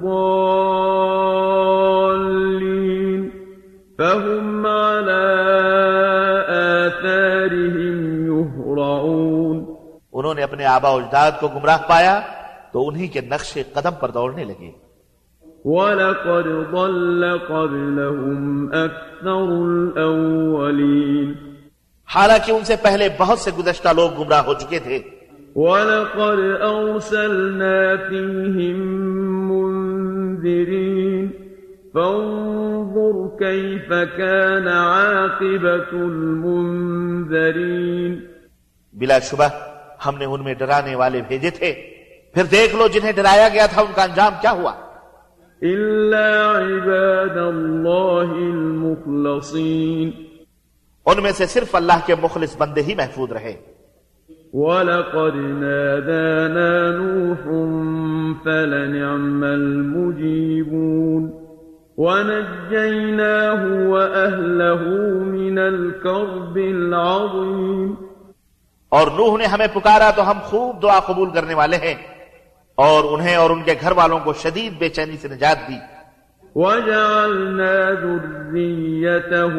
ضالين 0.01 0.81
فهم 3.97 4.67
على 4.67 5.27
آثارهم 6.49 7.97
يهرعون 8.25 9.57
انہوں 10.13 10.33
نے 10.33 10.43
اپنے 10.43 10.65
آبا 10.65 10.89
اجداد 10.89 11.31
کو 11.39 11.45
گمراہ 11.47 11.81
پایا 11.87 12.15
تو 12.71 12.77
انہی 12.87 13.07
کے 13.07 13.21
نقش 13.21 13.51
قدم 13.73 13.95
پر 13.99 14.09
دوڑنے 14.09 14.43
لگے۔ 14.43 14.71
ولقد 15.65 16.47
ضل 16.75 17.23
قبلهم 17.47 18.43
أكثر 18.73 19.47
الأولين 19.71 21.46
حالانکہ 22.15 22.51
ان 22.51 22.63
سے 22.63 22.75
پہلے 22.81 23.09
بہت 23.17 23.39
سے 23.39 23.51
گزشتہ 23.59 23.89
لوگ 23.95 24.19
گمراہ 24.19 24.45
ہو 24.45 24.53
چکے 24.53 24.79
تھے۔ 24.79 24.99
ولقد 25.55 26.61
أرسلنا 26.61 28.09
فيهم 28.09 29.51
منذرين 29.51 31.27
فانظر 31.93 33.37
كيف 33.37 33.93
كان 34.17 34.67
عاقبة 34.67 35.91
المنذرين۔ 35.91 38.19
بلا 38.93 39.19
شبہ 39.19 39.47
ہم 40.05 40.17
نے 40.17 40.25
ان 40.25 40.43
میں 40.43 40.53
ڈرانے 40.53 40.95
والے 40.95 41.21
بھیجے 41.27 41.49
تھے۔ 41.49 41.83
پھر 42.33 42.43
دیکھ 42.43 42.75
لو 42.75 42.87
جنہیں 42.87 43.11
ڈرایا 43.11 43.49
گیا 43.49 43.65
تھا 43.65 43.81
ان 43.81 43.91
کا 43.95 44.03
انجام 44.03 44.33
کیا 44.41 44.51
ہوا؟ 44.51 44.71
إلا 45.61 46.51
عباد 46.51 47.37
الله 47.37 48.51
المخلصين۔ 48.51 50.26
ان 51.07 51.23
میں 51.23 51.31
سے 51.31 51.45
صرف 51.45 51.75
اللہ 51.75 51.93
کے 52.05 52.15
مخلص 52.21 52.57
بندے 52.57 52.81
ہی 52.81 52.95
محفوظ 52.95 53.31
رہے۔ 53.31 53.53
ولقد 54.53 55.35
نادانا 55.35 56.95
نوح 56.97 57.43
فلنعم 58.43 59.43
المجيبون 59.43 61.31
ونجيناه 61.97 63.63
وأهله 63.89 64.97
من 65.23 65.57
الكرب 65.57 66.55
العظيم۔ 66.55 67.93
اور 68.89 69.07
نوح 69.07 69.37
نے 69.37 69.45
ہمیں 69.45 69.67
پکارا 69.73 70.11
تو 70.15 70.31
ہم 70.31 70.37
خوب 70.43 70.81
دعا 70.81 70.99
قبول 70.99 71.29
کرنے 71.29 71.53
والے 71.53 71.77
ہیں۔ 71.77 71.95
اور 72.75 73.03
انہیں 73.03 73.35
اور 73.35 73.49
ان 73.49 73.63
کے 73.63 73.73
گھر 73.81 73.91
والوں 73.91 74.19
کو 74.19 74.33
شدید 74.33 74.73
بے 74.79 74.89
چینی 74.89 75.17
سے 75.17 75.27
نجات 75.27 75.57
دی۔ 75.69 75.96
وجعلنا 76.55 77.91
ذريته 77.91 79.53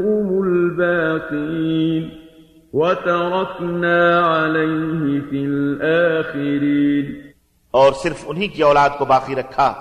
هم 0.00 0.42
الباقين 0.42 2.08
وتركنا 2.72 4.20
عليه 4.20 5.20
في 5.30 5.44
الآخرين 5.44 7.12
اور 7.70 7.92
صرف 7.92 8.24
انہی 8.26 8.46
کی 8.46 8.62
أولاد 8.62 8.90
کو 8.98 9.04
باقی 9.04 9.34
رکھا 9.34 9.74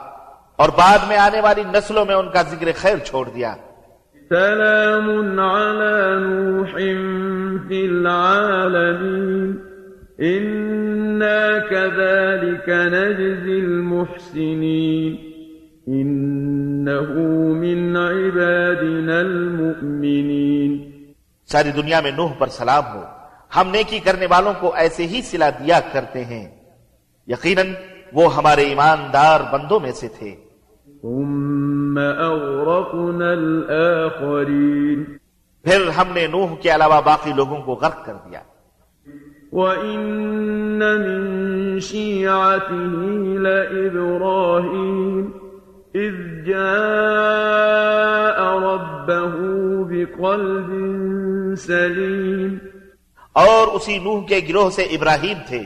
اور 0.56 0.70
بعد 0.70 0.98
میں 1.08 1.18
آنے 1.18 1.42
والی 1.42 1.64
نسلوں 1.74 2.06
میں 2.06 2.16
ان 2.16 2.30
کا 2.34 2.42
ذکر 2.42 2.68
خیر 2.76 2.98
چھوڑ 2.98 3.30
دیا۔ 3.36 3.56
سلام 4.30 5.40
على 5.40 6.20
نوح 6.20 6.76
في 7.68 7.86
العالمين. 7.86 9.52
إنا 10.20 11.60
كذلك 11.70 12.70
نجزي 12.70 13.60
المحسنين. 13.60 15.23
من 15.88 16.88
عبادنا 17.98 19.20
المؤمنين. 19.20 20.92
ساری 21.46 21.72
دنیا 21.72 22.02
میں 22.02 22.12
نوح 22.12 22.32
پر 22.38 22.48
سلام 22.48 22.84
ہو۔ 22.94 23.02
ہم 23.56 23.70
نیکی 23.70 24.00
کرنے 24.00 24.26
والوں 24.26 24.54
کو 24.60 24.76
ایسے 24.76 25.08
ہی 25.08 25.22
سلا 25.22 25.50
دیا 25.50 25.80
کرتے 25.94 26.26
ہیں۔ 26.26 26.50
یقیناً 27.28 27.68
وہ 28.14 28.36
ہمارے 28.36 28.62
ایماندار 28.62 29.40
بندوں 29.52 29.80
میں 29.80 29.92
سے 29.92 30.08
تھے۔ 30.08 30.36
ثم 31.02 32.00
أغرقنا 32.00 33.32
الآخرين. 33.32 35.04
پھر 35.64 35.88
ہم 35.88 36.14
نے 36.14 36.28
نوح 36.28 36.56
کے 36.62 36.70
علاوہ 36.70 37.02
باقی 37.06 37.32
لوگوں 37.36 37.62
کو 37.62 37.74
غرق 37.74 38.06
کر 38.06 38.14
دیا۔ 38.14 38.40
وَإِنَّ 39.52 40.84
مِن 40.84 41.80
شِيعَتِهِ 41.80 43.38
لَإِبْرَاهِيمَ۔ 43.38 45.43
إِذْ 45.96 46.46
جَاءَ 46.46 46.64
رَبَّهُ 48.60 49.34
بِقَلْبٍ 49.84 50.70
سَلِيمٍ 51.58 52.54
اور 53.34 53.68
اسی 53.68 54.00
نوح 54.00 54.26
کے 54.28 54.40
گروہ 54.50 54.70
سے 54.70 54.82
ابراہیم 54.82 55.38
تھے 55.48 55.64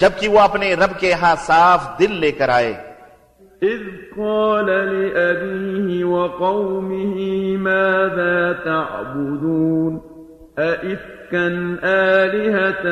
جبکہ 0.00 0.28
وہ 0.28 0.40
اپنے 0.40 0.74
رب 0.74 1.00
کے 1.00 1.12
ہاں 1.12 1.36
صاف 1.38 1.98
دل 1.98 2.12
لے 2.12 2.32
کر 2.32 2.48
آئے۔ 2.48 2.90
إذ 3.62 3.82
قال 4.16 4.66
لأبيه 4.66 6.06
وقومه 6.06 7.18
ماذا 7.58 8.52
تعبدون؟ 8.64 9.98
أئفكا 10.58 11.74
آلهة 11.82 12.86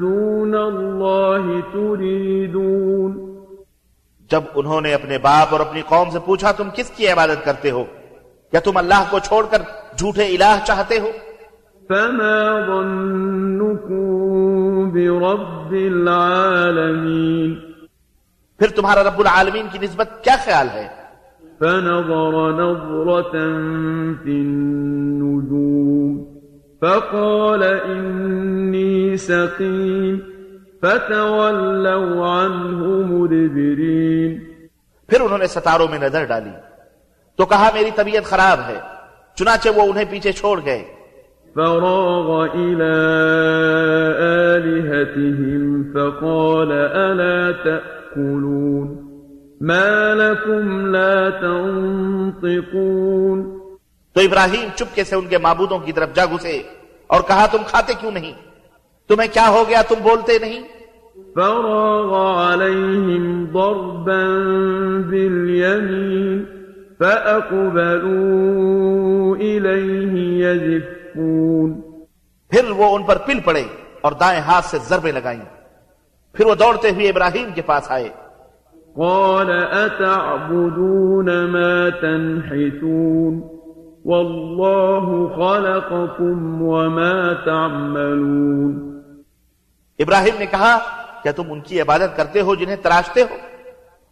دون 0.00 0.54
الله 0.54 1.60
تريدون؟ 1.72 3.03
جب 4.34 4.42
انہوں 4.54 4.80
نے 4.80 4.94
اپنے 4.94 5.18
باپ 5.18 5.48
اور 5.50 5.60
اپنی 5.60 5.82
قوم 5.88 6.10
سے 6.10 6.18
پوچھا 6.18 6.52
تم 6.52 6.68
کس 6.74 6.90
کی 6.90 7.08
عبادت 7.08 7.44
کرتے 7.44 7.70
ہو؟ 7.70 7.84
کیا 8.52 8.60
تم 8.60 8.76
اللہ 8.76 9.04
کو 9.10 9.18
چھوڑ 9.18 9.42
کر 9.50 9.62
جھوٹے 9.96 10.26
الہ 10.26 10.52
چاہتے 10.66 10.98
ہو؟ 10.98 11.10
فما 11.88 12.36
ظنكم 12.66 14.04
برب 14.90 15.72
العالمين 15.72 17.54
پھر 18.60 18.68
تمہارا 18.68 19.02
رب 19.02 19.18
العالمین 19.20 19.66
کی 19.72 19.78
نسبت 19.82 20.08
کیا 20.24 20.36
خیال 20.44 20.68
ہے؟ 20.74 20.86
فنظر 21.60 22.34
نظرة 22.52 23.32
في 24.24 24.34
النجوم 24.42 26.12
فقال 26.82 27.62
إني 27.62 29.16
سقيم 29.16 30.33
فتولوا 30.84 32.44
عنه 32.44 33.12
مدبرين. 33.12 34.40
پھر 35.08 35.20
انہوں 35.20 35.38
نے 35.38 35.46
ستاروں 35.46 35.88
میں 35.88 35.98
نظر 35.98 36.24
ڈالی۔ 36.24 36.50
تو 37.36 37.46
کہا 37.46 37.70
میری 37.74 37.90
طبیعت 37.94 38.24
خراب 38.24 38.60
ہے 38.68 38.80
چنانچہ 39.34 39.68
وہ 39.76 39.82
انہیں 39.82 40.04
پیچھے 40.10 40.32
چھوڑ 40.32 40.60
گئے۔ 40.64 40.84
فراغ 41.54 42.54
إلى 42.54 42.94
آلهتهم 44.56 45.82
فقال 45.82 46.72
ألا 46.72 47.64
تأكلون؟ 47.64 49.04
ما 49.60 50.14
لكم 50.14 50.86
لا 50.86 51.30
تنطقون؟ 51.30 53.58
تو 54.12 54.20
ابراہیم 54.20 54.68
چپکے 54.74 55.04
سے 55.04 55.16
ان 55.16 55.26
کے 55.26 55.38
معبودوں 55.38 55.78
کی 55.78 55.92
طرف 55.92 56.08
جا 56.14 56.24
گھسے 56.24 56.62
اور 57.06 57.20
کہا 57.20 57.46
تم 57.46 57.58
کھاتے 57.66 57.92
کیوں 58.00 58.10
نہیں؟ 58.10 58.32
تمہیں 59.08 59.28
کیا 59.32 59.48
ہو 59.48 59.64
گیا؟ 59.68 59.82
تم 59.82 59.94
بولتے 60.02 60.38
نہیں؟ 60.38 60.73
فراغ 61.14 62.14
عليهم 62.44 63.46
ضربا 63.52 64.22
باليمين 65.10 66.44
فأقبلوا 66.98 67.86
إليه 69.36 70.12
يزفون 70.16 71.80
پھر 72.48 72.70
وہ 72.70 72.96
ان 72.96 73.02
پر 73.02 73.18
پل 73.26 73.38
پڑے 73.44 73.64
اور 74.00 74.12
دائیں 74.12 74.40
ہاتھ 74.40 74.64
سے 74.64 74.78
ضربیں 74.88 75.12
لگائیں۔ 75.12 75.40
پھر 76.32 76.46
وہ 76.46 76.54
دوڑتے 76.54 76.90
ہوئے 76.90 77.08
ابراہیم 77.08 77.50
کے 77.54 77.62
پاس 77.62 77.90
آئے۔ 77.90 78.08
قال 78.96 79.50
أتعبدون 79.72 81.26
ما 81.26 81.88
تنحتون؟ 82.00 83.40
والله 84.04 85.26
خلقكم 85.36 86.62
وما 86.62 87.32
تعملون۔ 87.44 89.02
ابراہیم 89.98 90.34
نے 90.38 90.46
کہا 90.46 90.78
کیا 91.24 91.32
تم 91.32 91.52
ان 91.52 91.60
کی 91.60 91.80
عبادت 91.80 92.16
کرتے 92.16 92.40
ہو 92.40 92.54
جنہیں 92.54 92.76
تراشتے 92.76 93.22
ہو؟ 93.22 93.36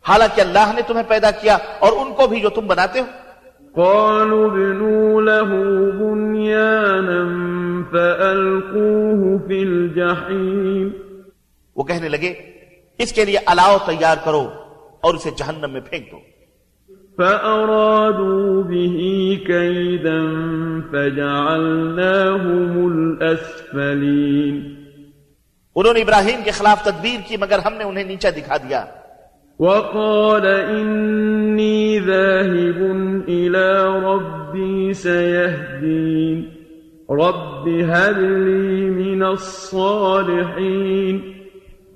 حالانکہ 0.08 0.40
اللہ 0.40 0.72
نے 0.74 0.82
تمہیں 0.86 1.02
پیدا 1.08 1.30
کیا 1.30 1.58
اور 1.78 1.92
ان 1.92 2.12
کو 2.12 2.26
بھی 2.26 2.40
جو 2.40 2.48
تم 2.48 2.66
بناتے 2.66 3.00
ہو۔ 3.00 3.04
قالوا 3.74 4.52
ابنوا 4.52 5.20
له 5.20 5.62
بنيانا 5.90 7.20
فألقوه 7.90 9.48
في 9.48 9.62
الجحيم۔ 9.62 10.88
وہ 11.76 11.84
کہنے 11.84 12.08
لگے 12.08 12.34
اس 12.98 13.12
کے 13.12 13.24
لیے 13.24 13.38
الاؤ 13.46 13.76
تیار 13.86 14.16
کرو 14.24 14.48
اور 15.00 15.14
اسے 15.14 15.30
جہنم 15.30 15.72
میں 15.72 15.80
پھینک 15.80 16.12
دو۔ 16.12 16.18
فأرادوا 17.16 18.62
به 18.62 19.08
كيدا 19.46 20.20
فجعلناهم 20.90 21.66
الأسفلين۔ 22.92 24.41
انہوں 25.76 25.94
نے 25.94 26.00
ابراہیم 26.00 26.40
کے 26.44 26.50
خلاف 26.50 26.84
تدبیر 26.84 27.28
کی 27.28 27.36
مگر 27.36 27.58
ہم 27.58 27.74
نے 27.74 27.84
انہیں 27.84 28.04
نیچا 28.04 28.30
دکھا 28.30 28.56
دیا۔ 28.56 28.84
وقال 29.58 30.70
إني 30.70 31.98
ذاهب 31.98 32.82
إلى 33.26 34.04
ربي 34.04 34.92
سيهدين۔ 34.92 36.44
رب 37.08 37.68
هب 37.68 38.18
لي 38.18 38.90
من 38.90 39.22
الصالحين۔ 39.22 41.32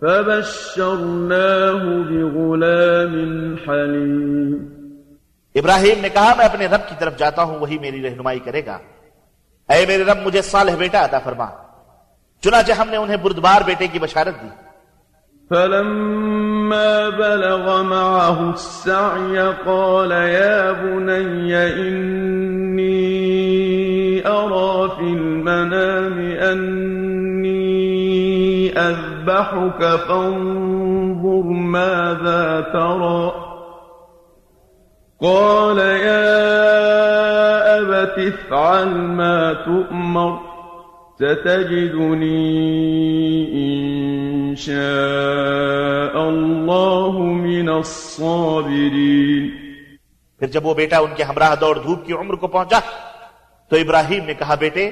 فبشرناه 0.01 2.03
بغلام 2.03 3.55
حليم۔ 3.69 4.57
ابراہیم 5.55 6.01
نے 6.01 6.09
کہا 6.09 6.35
میں 6.37 6.45
اپنے 6.45 6.67
رب 6.67 6.89
کی 6.89 6.95
طرف 6.99 7.19
جاتا 7.19 7.43
ہوں 7.43 7.59
وہی 7.59 7.79
میری 7.79 8.03
رہنمائی 8.03 8.39
کرے 8.39 8.67
گا۔ 8.67 8.79
اے 9.69 9.87
میرے 9.87 10.05
رب 10.05 10.19
مجھے 10.25 10.43
صالح 10.43 10.73
بیٹا 10.79 11.05
عطا 11.05 11.19
فرما۔ 11.19 11.66
چنانچہ 12.43 12.73
ہم 12.79 12.89
نے 12.91 12.97
انہیں 12.97 13.17
بردبار 13.23 13.63
بیٹے 13.67 13.87
کی 13.93 13.99
بشارت 13.99 14.43
دی 14.43 14.49
فلما 15.51 17.09
بلغ 17.09 17.83
معه 17.83 18.51
السعي 18.51 19.39
قال 19.67 20.11
يا 20.11 20.73
بني 20.73 21.57
إني 21.57 22.87
أرى 24.29 24.91
في 24.97 25.03
المنام 25.03 26.19
أني 26.21 27.67
أذبحك 28.79 29.85
فانظر 30.09 31.47
ماذا 31.77 32.61
ترى 32.73 33.33
قال 35.21 35.79
يا 35.79 36.37
أبت 37.79 38.19
افعل 38.19 38.89
ما 38.89 39.53
تؤمر 39.53 40.46
ستجدني 41.21 42.45
إن 43.45 44.55
شاء 44.57 46.21
الله 46.21 47.23
من 47.35 47.69
الصابرين. 47.69 49.51
پھر 50.39 50.47
جب 50.47 50.67
وہ 50.67 50.75
بیٹا 50.75 50.99
ان 50.99 51.15
کے 51.17 51.23
ہمراہ 51.23 51.55
دوڑ 51.55 51.79
دھوپ 51.79 52.07
کی 52.07 52.13
عمر 52.13 52.35
کو 52.35 52.47
پہنچا، 52.47 52.81
تو 53.69 53.77
ابراہیم 53.77 54.25
نے 54.25 54.35
کہا، 54.35 54.55
بیٹے، 54.55 54.91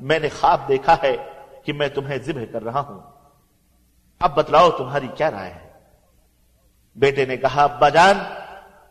میں 0.00 0.18
نے 0.18 0.28
خواب 0.28 0.60
دیکھا 0.68 0.96
ہے 1.02 1.16
کہ 1.64 1.72
میں 1.72 1.88
تمہیں 1.88 2.18
ذبح 2.18 2.42
کر 2.52 2.64
رہا 2.64 2.80
ہوں۔ 2.80 3.00
اب 4.20 4.34
بتلاؤ 4.34 4.70
تمہاری 4.70 5.08
کیا 5.14 5.30
رائے 5.30 5.52
ہے؟ 5.52 5.68
بیٹے 6.96 7.24
نے 7.24 7.36
کہا، 7.36 7.64
ابا 7.64 7.88
جان، 7.88 8.18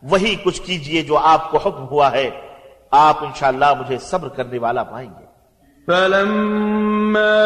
وہی 0.02 0.34
کچھ 0.44 0.62
کیجیے 0.62 1.02
جو 1.02 1.18
آپ 1.18 1.50
کو 1.50 1.58
حکم 1.58 1.88
ہوا 1.88 2.12
ہے۔ 2.12 2.30
آپ 2.90 3.24
انشاءاللہ 3.24 3.74
مجھے 3.78 3.98
صبر 3.98 4.28
کرنے 4.28 4.58
والا 4.58 4.82
پائیں 4.82 5.10
گے۔ 5.18 5.27
فلما 5.88 7.36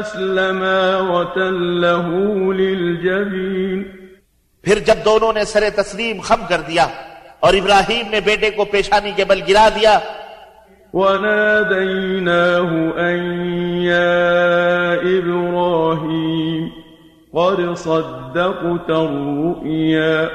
اسلما 0.00 1.00
وتله 1.00 2.06
للجبين 2.54 3.82
پھر 4.64 4.78
جب 4.86 5.04
دونوں 5.04 5.32
نے 5.32 5.44
سر 5.44 5.68
تسلیم 5.76 6.20
خم 6.20 6.46
کر 6.48 6.60
دیا 6.68 6.86
اور 7.40 7.54
ابراہیم 7.54 8.06
نے 8.10 8.20
بیٹے 8.20 8.50
کو 8.50 8.64
پیشانی 8.70 9.12
کے 9.16 9.24
بل 9.24 9.40
گرا 9.48 9.68
دیا 9.76 9.98
وناديناه 10.94 12.70
أن 12.98 13.18
يا 13.82 14.94
إبراهيم 15.18 16.70
قد 17.34 17.74
صدقت 17.74 18.90
الرؤيا 18.90 20.30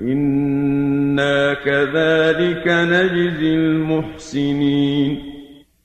إنا 0.00 1.54
كذلك 1.54 2.68
نجزي 2.68 3.54
المحسنين 3.54 5.39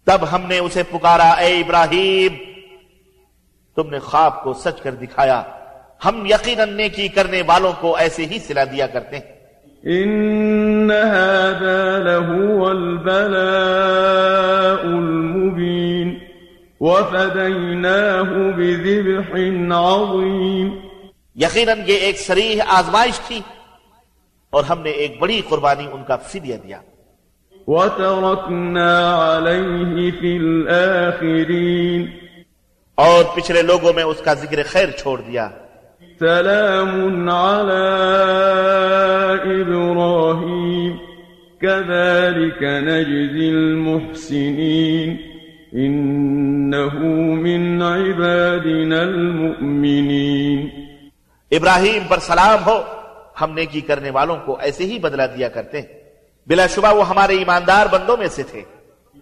تب 0.06 0.20
ہم 0.32 0.42
نے 0.48 0.58
اسے 0.58 0.84
پکارا 0.84 1.30
اے 1.30 1.62
ابراہیم 1.62 2.36
تم 3.76 3.90
نے 3.90 4.00
خواب 4.00 4.44
کو 4.44 4.54
سچ 4.54 4.82
کر 4.82 4.92
دکھایا۔ 4.92 5.44
ہم 6.06 6.26
یقیناً 6.26 6.74
نیکی 6.74 7.08
کرنے 7.08 7.42
والوں 7.42 7.72
کو 7.80 7.96
ایسے 7.96 8.26
ہی 8.26 8.40
سلا 8.40 8.64
دیا 8.64 8.88
کرتے 8.88 9.16
ہیں۔ 9.18 9.36
إن 9.88 10.92
هذا 10.92 11.98
لهو 11.98 12.68
البلاء 12.70 13.64
المبين 14.84 16.20
وفديناه 16.82 18.30
بذبح 18.58 19.30
عظيم 19.76 20.80
یقیناً 21.36 21.80
یہ 21.88 21.98
ایک 21.98 22.20
سریح 22.20 22.62
آزمائش 22.68 23.20
تھی 23.20 23.42
اور 24.50 24.64
ہم 24.64 24.82
نے 24.82 24.90
ایک 24.90 25.20
بڑی 25.20 25.42
قربانی 25.50 25.88
ان 25.92 26.04
کا 26.04 26.16
فدیہ 26.16 26.58
دیا۔ 26.58 26.82
وتركنا 27.68 28.92
عليه 29.38 30.10
في 30.20 30.38
الآخرين 30.38 32.06
اور 32.96 33.24
پچھلے 33.36 33.62
لوگوں 33.62 33.94
میں 33.94 34.04
اس 34.04 34.18
کا 34.26 34.34
ذکر 34.34 34.64
خیر 34.66 34.90
چھوڑ 34.90 35.22
دیا۔ 35.22 35.50
سلام 36.20 37.30
على 37.30 37.86
إبراهيم 39.44 40.98
كذلك 41.58 42.64
نجزي 42.64 43.50
المحسنين 43.50 45.16
إنه 45.74 47.00
من 47.42 47.82
عبادنا 47.82 49.02
المؤمنين۔ 49.02 50.70
ابراہیم 51.52 52.04
پر 52.08 52.20
سلام 52.20 52.66
ہو 52.66 52.84
ہم 53.42 53.52
نیکی 53.52 53.82
کرنے 53.82 54.10
والوں 54.10 54.38
کو 54.46 54.58
ایسے 54.60 54.84
ہی 54.84 55.00
بدلا 55.00 55.26
دیا 55.26 55.50
کرتے 55.50 55.82
ہیں۔ 55.82 56.05
بلا 56.48 56.68
شبہ 56.68 56.96
وہ 56.96 57.10
ہمارے 57.10 57.38
ایماندار 57.38 57.86
بندوں 57.92 58.18
میں 58.18 58.28
سے 58.28 58.44
تھے۔ 58.44 58.62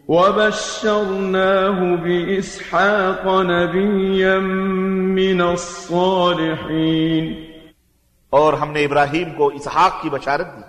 وبشرناه 0.07 1.95
بإسحاق 1.95 3.25
نبيا 3.25 4.39
من 4.39 5.41
الصالحين۔ 5.41 7.33
اور 8.29 8.53
ہم 8.53 8.71
نے 8.71 8.83
ابراہیم 8.83 9.29
کو 9.37 9.47
اسحاق 9.47 10.01
کی 10.01 10.09
بشارت 10.09 10.57
دی۔ 10.57 10.61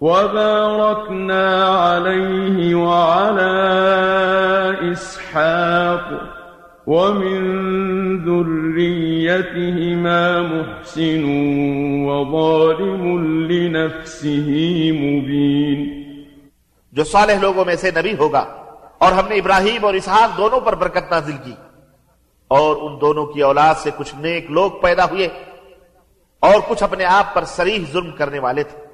وباركنا 0.00 1.96
عليه 1.96 2.78
وعلى 2.78 4.92
إسحاق 4.92 6.12
ومن 6.86 8.24
ذريتهما 8.24 10.40
محسن 10.40 11.22
وظالم 12.04 13.46
لنفسه 13.50 14.94
مبين۔ 14.94 15.99
جو 16.92 17.04
صالح 17.04 17.40
لوگوں 17.40 17.64
میں 17.64 17.76
سے 17.76 17.90
نبی 17.90 18.14
ہوگا 18.18 18.44
اور 18.98 19.12
ہم 19.12 19.28
نے 19.28 19.34
ابراہیم 19.34 19.84
اور 19.84 19.94
اسحاق 19.94 20.38
دونوں 20.38 20.60
پر 20.60 20.74
برکت 20.74 21.10
نازل 21.10 21.36
کی 21.44 21.54
اور 22.48 22.76
ان 22.76 23.00
دونوں 23.00 23.26
کی 23.26 23.42
اولاد 23.42 23.74
سے 23.74 23.90
کچھ 23.96 24.14
نیک 24.18 24.50
لوگ 24.50 24.70
پیدا 24.82 25.04
ہوئے 25.04 25.28
اور 26.40 26.60
کچھ 26.68 26.82
اپنے 26.82 27.04
آپ 27.04 27.34
پر 27.34 27.44
سریح 27.44 27.84
ظلم 27.92 28.10
کرنے 28.10 28.38
والے 28.38 28.62
تھے۔ 28.62 28.90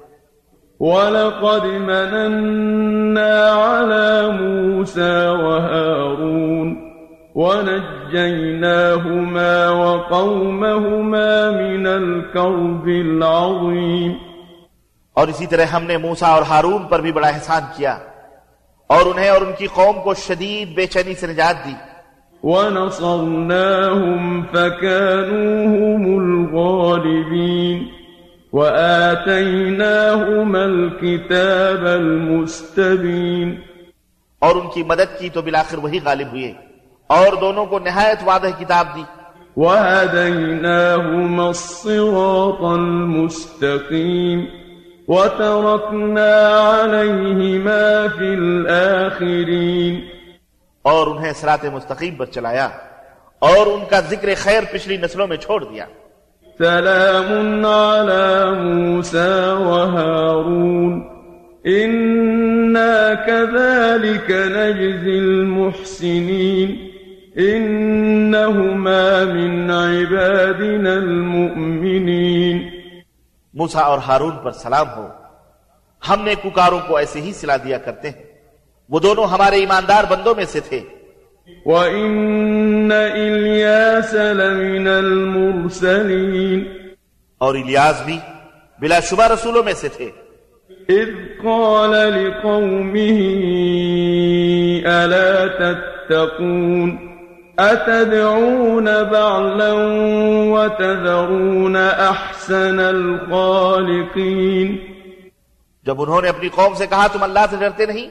ولقد 0.79 1.65
مننا 1.65 3.35
على 3.53 4.09
موسى 4.41 5.15
وهارون 5.27 6.67
ونجيناهما 7.35 8.73
وقومهما 9.69 11.51
من 11.51 11.87
الكرب 11.87 12.87
العظيم 12.87 14.26
اور 15.17 15.27
اسی 15.27 15.45
طرح 15.45 15.65
ہم 15.65 15.83
نے 15.83 15.97
موسا 15.97 16.27
اور 16.27 16.41
ہارون 16.41 16.83
پر 16.83 17.01
بھی 17.01 17.11
بڑا 17.11 17.27
احسان 17.27 17.61
کیا 17.77 17.97
اور 18.87 19.05
انہیں 19.05 19.29
اور 19.29 19.41
ان 19.41 19.51
کی 19.57 19.67
قوم 19.67 20.01
کو 20.01 20.13
شدید 20.13 20.75
بے 20.75 20.87
چینی 20.87 21.15
سے 21.15 21.27
نجات 21.27 21.65
دی۔ 21.65 21.73
ونصرناهم 22.43 24.43
فكانوا 24.43 25.97
هم 25.97 26.19
الغالبين 26.19 27.87
وآتيناهما 28.53 30.59
الكتاب 30.59 31.85
المستبين 31.85 33.55
اور 34.39 34.55
ان 34.55 34.67
کی 34.73 34.83
مدد 34.83 35.19
کی 35.19 35.29
تو 35.29 35.41
بالآخر 35.41 35.77
وہی 35.77 35.99
غالب 36.05 36.27
ہوئے۔ 36.27 36.53
اور 37.07 37.27
دونوں 37.41 37.65
کو 37.65 37.79
نہایت 37.79 38.17
واضح 38.23 38.47
کتاب 38.59 38.87
دی۔ 38.95 39.03
وهديناهما 39.57 41.47
الصراط 41.47 42.79
المستقيم 42.79 44.45
وتركنا 45.07 46.35
عليهما 46.59 48.07
في 48.07 48.29
الآخرين 48.33 49.93
اور 50.81 51.07
انہیں 51.07 51.33
سرات 51.33 51.65
مستقیم 51.65 52.15
پر 52.15 52.25
چلایا 52.25 52.67
اور 53.39 53.67
ان 53.67 53.83
کا 53.89 53.99
ذکر 54.09 54.29
خیر 54.37 54.63
پچھلی 54.71 54.97
نسلوں 54.97 55.27
میں 55.27 55.37
چھوڑ 55.37 55.63
دیا۔ 55.63 55.85
سلام 56.59 57.29
على 57.65 58.27
موسى 58.63 59.33
وهارون 59.65 60.93
إنا 61.65 63.13
كذلك 63.13 64.29
نجزي 64.31 65.17
المحسنين 65.19 66.69
إنهما 67.37 69.25
من 69.25 69.71
عبادنا 69.71 70.93
المؤمنين 70.93 72.46
موسا 73.57 73.79
اور 73.79 73.99
ہارون 74.07 74.37
پر 74.43 74.51
سلام 74.51 74.87
ہو۔ 74.97 75.07
ہم 76.09 76.23
نے 76.23 76.35
ککاروں 76.43 76.79
کو 76.87 76.97
ایسے 76.97 77.21
ہی 77.21 77.33
سلا 77.33 77.57
دیا 77.57 77.77
کرتے 77.77 78.09
ہیں۔ 78.09 78.23
وہ 78.89 78.99
دونوں 78.99 79.25
ہمارے 79.25 79.55
ایماندار 79.55 80.03
بندوں 80.09 80.35
میں 80.35 80.45
سے 80.45 80.59
تھے۔ 80.59 80.79
وَإِنَّ 81.65 82.93
إِلْيَاسَ 82.93 84.17
لَمِنَ 84.17 84.89
الْمُرْسَلِينَ۔ 84.89 86.69
اور 87.37 87.55
الیاس 87.55 88.01
بھی 88.05 88.19
بلا 88.79 88.99
شبہ 88.99 89.23
رسولوں 89.23 89.63
میں 89.63 89.73
سے 89.73 89.87
تھے۔ 89.89 90.11
إِذْ 90.69 91.41
قَالَ 91.43 92.17
لِقَوْمِهِ 92.17 93.17
أَلَا 94.83 95.45
تَتَّقُونَ؟ 95.57 97.16
أَتَدْعُونَ 97.61 98.83
بَعْلًا 98.83 99.73
وَتَذَرُونَ 100.49 101.77
أَحْسَنَ 101.77 102.81
الْخَالِقِينَ؟ 102.81 104.91
جب 105.83 106.01
انہوں 106.01 106.21
نے 106.21 106.29
اپنی 106.29 106.49
قوم 106.49 106.73
سے 106.73 106.87
کہا 106.87 107.07
تم 107.07 107.23
اللہ 107.23 107.39
سے 107.49 107.57
ڈرتے 107.57 107.85
نہیں؟ 107.85 108.09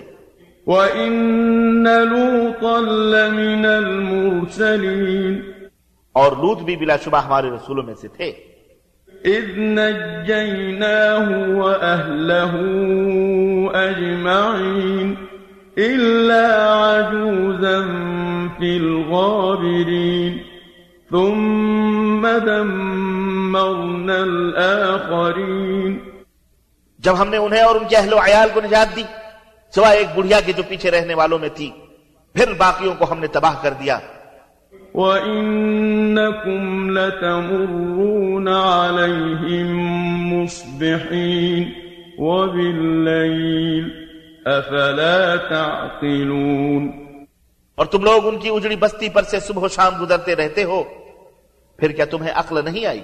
وَإِنَّ 0.66 1.88
لُوطًا 2.04 2.78
لَّمِنَ 2.80 3.66
الْمُرْسَلِينَ 3.68 5.34
اور 6.14 6.32
لوت 6.36 6.62
بھی 6.62 6.76
بلا 6.76 6.96
شبہ 7.04 7.20
ہمارے 7.24 7.50
رسولوں 7.50 7.82
میں 7.82 7.94
سے 8.00 8.08
تھے 8.08 8.32
إِذْ 9.24 9.46
نَجَّيْنَاهُ 9.56 11.26
وَأَهْلَهُ 11.56 12.52
أَجْمَعِينَ 13.88 15.08
إِلَّا 15.78 16.46
عَجُوزًا 16.84 17.78
فِي 18.58 18.76
الْغَابِرِينَ 18.76 20.32
ثُمَّ 21.10 22.26
دَمَّرْنَا 22.46 24.16
الْآخَرِينَ 24.16 25.98
جب 26.98 27.14
ہم 27.18 27.28
نے 27.28 27.36
انہیں 27.36 27.62
اور 27.62 27.76
ان 27.76 27.84
کے 27.88 27.96
اہل 27.96 28.12
و 28.12 28.18
عیال 28.18 28.48
کو 28.54 28.60
نجات 28.60 28.96
دی 28.96 29.02
سوائے 29.74 29.98
ایک 29.98 30.08
بڑھیا 30.14 30.40
کے 30.40 30.52
جو 30.52 30.62
پیچھے 30.68 30.90
رہنے 30.90 31.14
والوں 31.14 31.38
میں 31.38 31.48
تھی، 31.54 31.70
پھر 32.34 32.52
باقیوں 32.52 32.94
کو 32.98 33.12
ہم 33.12 33.18
نے 33.18 33.26
تباہ 33.26 33.54
کر 33.62 33.72
دیا۔ 33.72 33.98
وَإِنَّكُمْ 34.94 36.90
لَتَمُرُّونَ 36.90 38.48
عَلَيْهِمْ 38.48 39.68
مُصْبِحِينَ 40.32 41.64
وَبِاللَّيْلِ 42.18 43.84
أَفَلَا 44.46 45.36
تَعْقِلُونَ 45.36 46.88
اور 47.74 47.86
تم 47.86 48.04
لوگ 48.04 48.26
ان 48.26 48.38
کی 48.38 48.48
اجڑی 48.48 48.76
بستی 48.76 49.08
پر 49.08 49.22
سے 49.22 49.40
صبح 49.40 49.62
و 49.62 49.68
شام 49.68 49.92
گزرتے 50.00 50.36
رہتے 50.36 50.64
ہو 50.64 50.84
پھر 51.76 51.92
کیا 51.92 52.04
تمہیں 52.04 52.32
عقل 52.34 52.64
نہیں 52.64 52.86
آئی؟ 52.86 53.02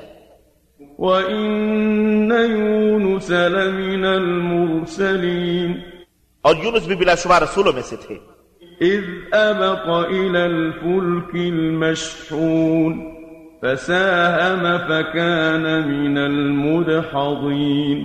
وَإِنَّ 0.98 2.34
يُونُسَ 2.34 3.30
لَمِنَ 3.32 4.06
الْمُرْسَلِينَ 4.06 5.74
اور 6.40 6.54
یونس 6.56 6.86
بھی 6.86 6.94
بلا 6.94 7.14
شبہ 7.14 7.38
رسولوں 7.38 7.72
میں 7.72 7.82
سے 7.82 7.96
تھے۔ 7.96 8.39
إذ 8.80 9.04
أبق 9.32 10.10
إلى 10.10 10.46
الفلك 10.46 11.34
المشحون 11.34 13.14
فساهم 13.62 14.76
فكان 14.88 15.88
من 15.88 16.18
المدحضين. 16.18 18.04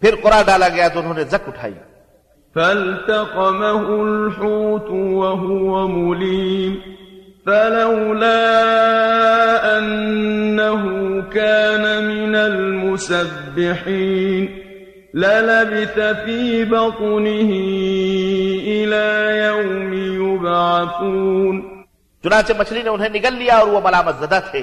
پھر 0.00 0.14
قرآ 0.22 0.42
ڈالا 0.46 0.68
گیا 0.68 0.88
تو 0.88 1.00
انہوں 1.00 1.14
نے 1.14 1.24
زک 1.24 1.42
اٹھائی۔ 1.46 1.74
فالتقمه 2.54 4.04
الحوت 4.04 4.90
وهو 4.90 5.88
مليم 5.88 6.74
فلولا 7.44 8.46
أنه 9.78 10.82
كان 11.32 12.04
من 12.04 12.34
المسبحين. 12.34 14.69
للبث 15.14 15.98
في 16.24 16.64
بطنه 16.64 17.50
إلى 18.66 19.06
يوم 19.46 19.92
يبعثون 19.92 21.60
چنانچہ 22.24 22.52
مچھلی 22.58 22.82
نے 22.82 22.90
انہیں 22.90 23.08
نگل 23.08 23.34
لیا 23.34 23.56
اور 23.56 23.68
وہ 23.68 23.80
ملامت 23.84 24.14
زدہ 24.20 24.40
تھے۔ 24.50 24.62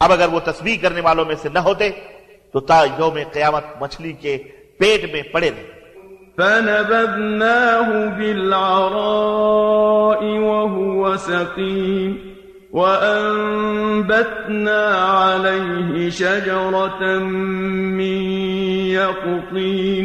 اب 0.00 0.12
اگر 0.12 0.28
وہ 0.32 0.40
تسبیح 0.44 0.76
کرنے 0.82 1.00
والوں 1.00 1.24
میں 1.24 1.34
سے 1.42 1.48
نہ 1.54 1.58
ہوتے 1.58 1.90
تو 2.52 2.60
تا 2.60 2.84
یوم 2.98 3.18
قیامت 3.32 3.64
مچھلی 3.80 4.12
کے 4.12 4.38
پیٹ 4.78 5.12
میں 5.12 5.22
پڑے 5.22 5.50
رہے۔ 5.50 5.66
فنبذناه 6.36 7.90
بالعراء 8.18 9.02
وهو 10.46 11.16
سقيم 11.16 12.29
وأنبتنا 12.72 14.82
عليه 14.94 16.10
شجرة 16.10 17.18
من 17.98 18.20
يقطين. 18.90 20.04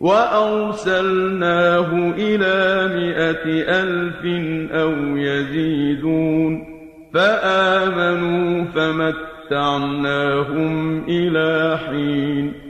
وأرسلناه 0.00 1.90
إلى 2.18 2.88
مئة 2.96 3.46
ألف 3.68 4.22
أو 4.72 5.16
يزيدون. 5.16 6.76
فآمنوا 7.14 8.64
فمتعناهم 8.64 10.74
إلى 11.08 11.78
حين. 11.78 12.65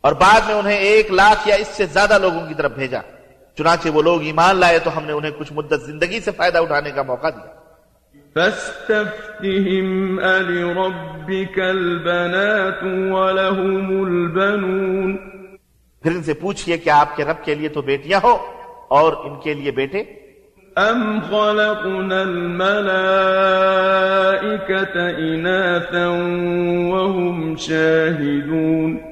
اور 0.00 0.12
بعد 0.12 0.40
میں 0.46 0.54
انہیں 0.54 0.76
ایک 0.76 1.10
لاکھ 1.10 1.48
یا 1.48 1.54
اس 1.54 1.66
سے 1.66 1.86
زیادہ 1.86 2.18
لوگوں 2.20 2.48
کی 2.48 2.54
طرف 2.54 2.72
بھیجا۔ 2.72 2.98
چنانچہ 3.58 3.88
وہ 3.88 4.02
لوگ 4.02 4.22
ایمان 4.22 4.56
لائے 4.56 4.78
تو 4.78 4.98
ہم 4.98 5.04
نے 5.04 5.12
انہیں 5.12 5.30
کچھ 5.38 5.52
مدت 5.52 5.82
زندگی 5.86 6.20
سے 6.20 6.30
فائدہ 6.36 6.58
اٹھانے 6.58 6.90
کا 6.90 7.02
موقع 7.02 7.26
دیا۔ 7.28 7.60
فاستفتهم 8.34 10.20
ألربك 10.20 11.60
البنات 11.60 12.84
ولهم 13.12 14.04
البنون۔ 14.04 15.16
پھر 16.02 16.10
ان 16.10 16.22
سے 16.22 16.34
پوچھئے 16.34 16.78
کہ 16.78 16.90
آپ 16.90 17.16
کے 17.16 17.24
رب 17.24 17.44
کے 17.44 17.54
لیے 17.54 17.68
تو 17.68 17.82
بیٹیاں 17.82 18.20
ہو 18.22 18.38
اور 18.88 19.12
ان 19.12 19.40
کے 19.40 19.54
لیے 19.54 19.70
بیٹے؟ 19.70 20.04
أم 20.76 21.20
خلقنا 21.20 22.20
الملائكة 22.20 23.00
إناثا 25.10 26.08
وهم 26.96 27.54
شاهدون۔ 27.56 29.09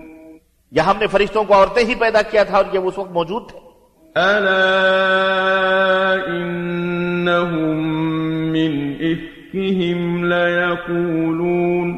یا 0.72 0.82
ہم 0.86 0.96
نے 1.00 1.06
فرشتوں 1.06 1.44
کو 1.44 1.54
عورتیں 1.54 1.84
ہی 1.84 1.94
پیدا 1.94 2.22
کیا 2.30 2.42
تھا 2.42 2.56
اور 2.56 2.64
یہ 2.72 2.78
اس 2.80 2.98
وقت 2.98 3.10
موجود 3.12 3.48
تھے؟ 3.48 3.58
ألا 4.16 4.66
إنهم 6.26 7.78
من 8.52 8.72
إفكهم 9.02 10.24
ليقولون 10.24 11.88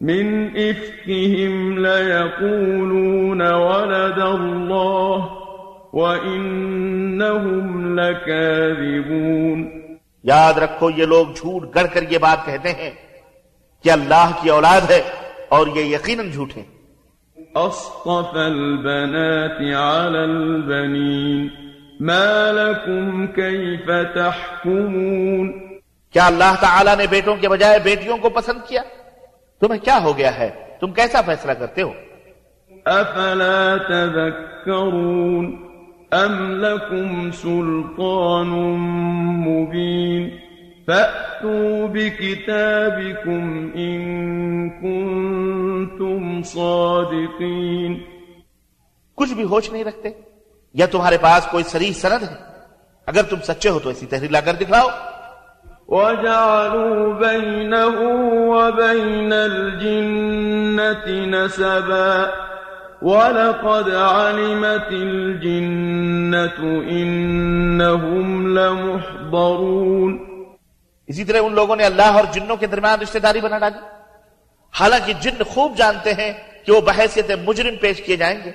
من 0.00 0.56
إفكهم 0.58 1.78
ليقولون 1.78 3.42
ولد 3.42 4.18
الله 4.18 5.30
وَإِنَّهُمْ 5.92 7.66
لَكَاذِبُونَ 8.00 9.58
یاد 10.24 10.58
رکھو 10.58 10.90
یہ 10.90 11.06
لوگ 11.06 11.26
جھوٹ 11.34 11.62
گڑ 11.74 11.86
کر 11.86 12.02
یہ 12.10 12.18
بات 12.18 12.40
کہتے 12.46 12.72
ہیں 12.72 12.90
کہ 13.84 13.90
اللہ 13.90 14.28
کی 14.42 14.50
اولاد 14.50 14.90
ہے 14.90 15.00
اور 15.48 15.66
یہ 15.76 15.84
یقیناً 15.86 16.30
جھوٹ 16.30 16.50
ہے 16.56 16.64
أَصْطَفَ 17.56 18.36
الْبَنَاتِ 18.36 19.74
عَلَى 19.74 20.24
الْبَنِينَ 20.24 21.50
مَا 22.00 22.52
لَكُمْ 22.52 23.26
كَيْفَ 23.26 23.90
تَحْكُمُونَ 24.14 25.52
کیا 26.12 26.26
اللہ 26.26 26.54
تعالیٰ 26.60 26.96
نے 26.96 27.06
بیٹوں 27.10 27.36
کے 27.36 27.48
بجائے 27.48 27.78
بیٹیوں 27.78 28.18
کو 28.18 28.28
پسند 28.28 28.58
کیا؟ 28.68 28.82
تمہیں 29.60 29.84
کیا 29.84 29.98
ہو 30.02 30.18
گیا 30.18 30.38
ہے؟ 30.38 30.50
تم 30.80 30.92
کیسا 30.92 31.20
فیصلہ 31.20 31.52
کرتے 31.52 31.82
ہو؟ 31.82 31.92
أَفَلَا 32.86 33.76
تَذَكَّرُونَ 33.88 35.68
أَمْ 36.12 36.60
لَكُمْ 36.60 37.30
سُلْطَانٌ 37.30 38.48
مُبِينٌ 39.46 40.47
فأتوا 40.88 41.86
بكتابكم 41.86 43.50
إن 43.76 44.00
كنتم 44.70 46.42
صادقين. 46.42 47.94
کچھ 49.14 49.34
بھی 49.34 49.44
ہوش 49.44 49.72
نہیں 49.72 49.84
رکھتے 49.84 50.08
یا 50.74 50.86
تمہارے 50.86 51.18
پاس 51.18 51.46
کوئی 51.50 51.64
صریح 51.64 51.92
سند 51.92 52.22
ہے؟ 52.22 52.34
اگر 53.06 53.22
تم 53.22 53.36
سچے 53.42 53.68
ہو 53.68 53.78
تو 53.78 53.88
ایسی 53.88 54.06
تحریر 54.06 54.30
لا 54.30 54.40
کر 54.40 54.56
وَجَعَلُوا 55.88 57.18
بَيْنَهُ 57.18 57.96
وَبَيْنَ 58.48 59.32
الْجِنَّةِ 59.32 61.26
نَسَبًا 61.26 62.26
وَلَقَدْ 63.02 63.90
عَلِمَتِ 63.94 64.92
الْجِنَّةُ 64.92 66.58
إِنَّهُمْ 66.90 68.58
لَمُحْضَرُونَ. 68.58 70.27
اسی 71.08 71.24
طرح 71.24 71.38
ان 71.42 71.54
لوگوں 71.54 71.76
نے 71.76 71.84
اللہ 71.84 72.02
اور 72.02 72.24
جنوں 72.32 72.56
کے 72.56 72.66
درمیان 72.66 73.00
رشتہ 73.00 73.18
داری 73.18 73.40
بنا 73.40 73.58
ڈالی۔ 73.58 73.78
حالانکہ 74.80 75.12
جن 75.12 75.42
خوب 75.48 75.76
جانتے 75.76 76.12
ہیں 76.12 76.32
کہ 76.66 76.72
وہ 76.72 76.80
بحیثیت 76.80 77.30
مجرم 77.44 77.76
پیش 77.80 78.02
کیے 78.02 78.16
جائیں 78.16 78.40
گے۔ 78.44 78.50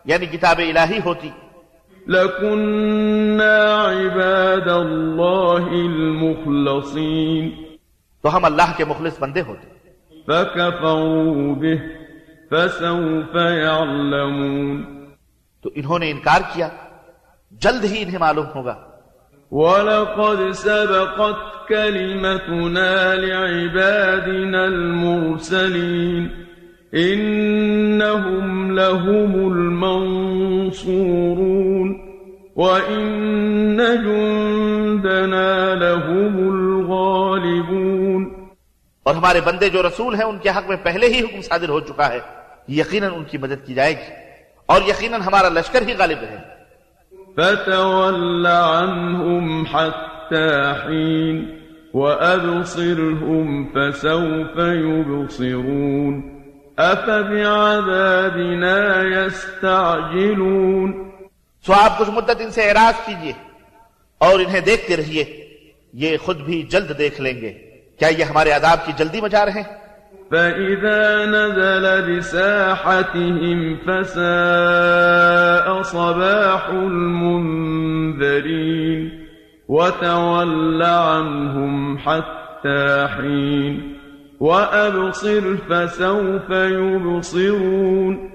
یعنی 0.05 0.25
کتاب 0.25 0.59
الہی 0.59 0.99
ہوتی 1.05 1.29
لكنا 2.07 3.89
عباد 3.91 4.67
الله 4.67 5.67
المخلصين 5.85 7.51
تو 8.21 8.37
ہم 8.37 8.45
اللہ 8.45 8.77
کے 8.77 8.85
مخلص 8.85 9.19
بندے 9.19 9.41
ہوتے۔ 9.41 9.76
فكفروا 10.27 11.55
به 11.55 11.77
فسوف 12.51 13.35
يعلمون. 13.35 14.83
تو 15.61 15.69
انہوں 15.75 15.99
نے 15.99 16.11
انکار 16.11 16.41
کیا 16.53 16.69
جلد 17.51 17.83
ہی 17.83 18.03
انہیں 18.03 18.19
معلوم 18.19 18.45
ہوگا۔ 18.55 18.75
وَلَقَدْ 19.51 20.55
سَبَقَتْ 20.55 21.67
كَلِمَتُنَا 21.67 23.13
لِعِبَادِنَا 23.13 24.63
الْمُرْسَلِينَ 24.63 26.27
إِنَّهُمْ 26.93 28.71
لَهُمُ 28.71 29.51
الْمَنصُورُونَ 29.51 30.57
وَإِنَّ 32.55 33.77
جُندَنَا 34.05 35.73
لَهُمُ 35.75 36.56
اور 39.07 39.15
ہمارے 39.15 39.41
بندے 39.41 39.69
جو 39.69 39.83
رسول 39.83 40.15
ہیں 40.15 40.21
ان 40.21 40.37
کے 40.37 40.49
حق 40.49 40.67
میں 40.67 40.77
پہلے 40.83 41.07
ہی 41.07 41.19
حکم 41.19 41.41
صادر 41.41 41.69
ہو 41.69 41.79
چکا 41.79 42.09
ہے۔ 42.09 42.19
یقیناً 42.67 43.13
ان 43.13 43.23
کی 43.23 43.37
مدد 43.37 43.65
کی 43.65 43.73
جائے 43.73 43.93
گی۔ 43.93 44.13
اور 44.65 44.81
یقیناً 44.87 45.21
ہمارا 45.21 45.49
لشکر 45.49 45.87
ہی 45.87 45.93
غالب 45.99 46.17
ہے 46.17 46.37
فتول 47.35 48.45
عنهم 48.45 49.61
حتى 49.61 50.61
حين 50.85 51.59
وأبصرهم 51.93 53.69
فسوف 53.69 54.57
يبصرون 54.57 56.41
أفبعذابنا 56.77 59.19
يستعجلون 59.19 61.11
سو 61.65 61.73
آپ 61.73 61.99
کچھ 61.99 62.09
مدت 62.09 62.37
ان 62.39 62.51
سے 62.51 62.69
اعراض 62.69 63.05
کیجیے 63.05 63.33
اور 64.17 64.39
انہیں 64.39 64.59
دیکھتے 64.59 64.97
رہیے۔ 64.97 65.47
یہ 65.93 66.17
خود 66.17 66.37
بھی 66.37 66.61
جلد 66.61 66.97
دیکھ 66.97 67.21
لیں 67.21 67.41
گے۔ 67.41 67.66
کیا 67.99 68.07
یہ 68.07 68.23
ہمارے 68.23 68.51
عذاب 68.51 68.85
کی 68.85 68.91
جلدی 68.97 69.21
مچا 69.21 69.45
رہے 69.45 69.51
ہیں؟ 69.51 69.69
فإذا 70.31 71.25
نزل 71.25 71.85
بساحتهم 72.07 73.77
فساء 73.85 75.67
صباح 75.81 76.69
المنذرين 76.69 78.21
وتول 79.69 80.83
عنهم 80.83 81.97
حتى 81.97 83.07
حين 83.07 83.97
وأبصر 84.39 85.55
فسوف 85.69 86.49
يبصرون 86.49 88.27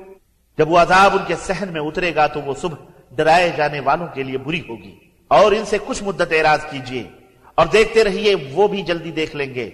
جب 0.58 0.70
وہ 0.70 0.78
عذاب 0.78 1.10
ان 1.12 1.24
کے 1.26 1.34
سہن 1.34 1.68
میں 1.72 1.80
اترے 1.80 2.14
گا 2.14 2.26
تو 2.26 2.40
وہ 2.40 2.54
صبح 2.54 2.76
ڈرائے 3.16 3.48
جانے 3.56 3.80
والوں 3.80 4.08
کے 4.14 4.22
لیے 4.22 4.38
بری 4.38 4.60
ہوگی 4.68 4.94
اور 5.28 5.52
ان 5.52 5.64
سے 5.64 5.76
کچھ 5.86 6.02
مدت 6.04 6.30
اعراض 6.30 6.60
کیجیے۔ 6.70 7.04
اور 7.54 7.66
دیکھتے 7.66 8.04
رہیے 8.04 8.34
وہ 8.52 8.68
بھی 8.68 8.82
جلدی 8.82 9.10
دیکھ 9.10 9.36
لیں 9.36 9.54
گے۔ 9.54 9.70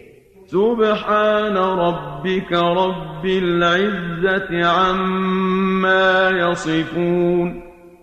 سبحان 0.50 1.56
ربك 1.56 2.52
رب 2.52 3.24
العزة 3.24 4.70
عما 4.70 6.28
يصفون 6.32 7.60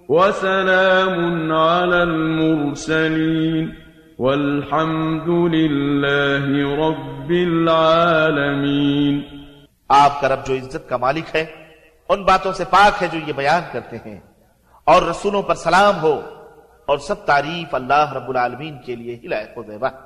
وسلام 0.09 1.51
على 1.51 2.01
المرسلين 2.01 3.69
والحمد 4.19 5.53
لله 5.53 6.47
رب 6.87 7.29
العالمين 7.29 9.19
آپ 9.89 10.21
کا 10.21 10.29
رب 10.29 10.45
جو 10.45 10.53
عزت 10.53 10.89
کا 10.89 10.97
مالک 10.97 11.35
ہے 11.35 11.45
ان 12.09 12.23
باتوں 12.23 12.53
سے 12.53 12.63
پاک 12.69 13.03
ہے 13.03 13.07
جو 13.11 13.19
یہ 13.27 13.33
بیان 13.35 13.61
کرتے 13.71 13.97
ہیں۔ 14.05 14.19
اور 14.83 15.01
رسولوں 15.01 15.41
پر 15.41 15.55
سلام 15.55 16.01
ہو۔ 16.01 16.21
اور 16.85 16.97
سب 16.97 17.25
تعریف 17.25 17.75
اللہ 17.75 18.13
رب 18.13 18.29
العالمین 18.29 18.77
کے 18.85 18.95
لیے 18.95 19.15
ہی 19.23 19.27
لائق 19.27 19.57
و 19.57 19.63
وقت۔ 19.79 20.04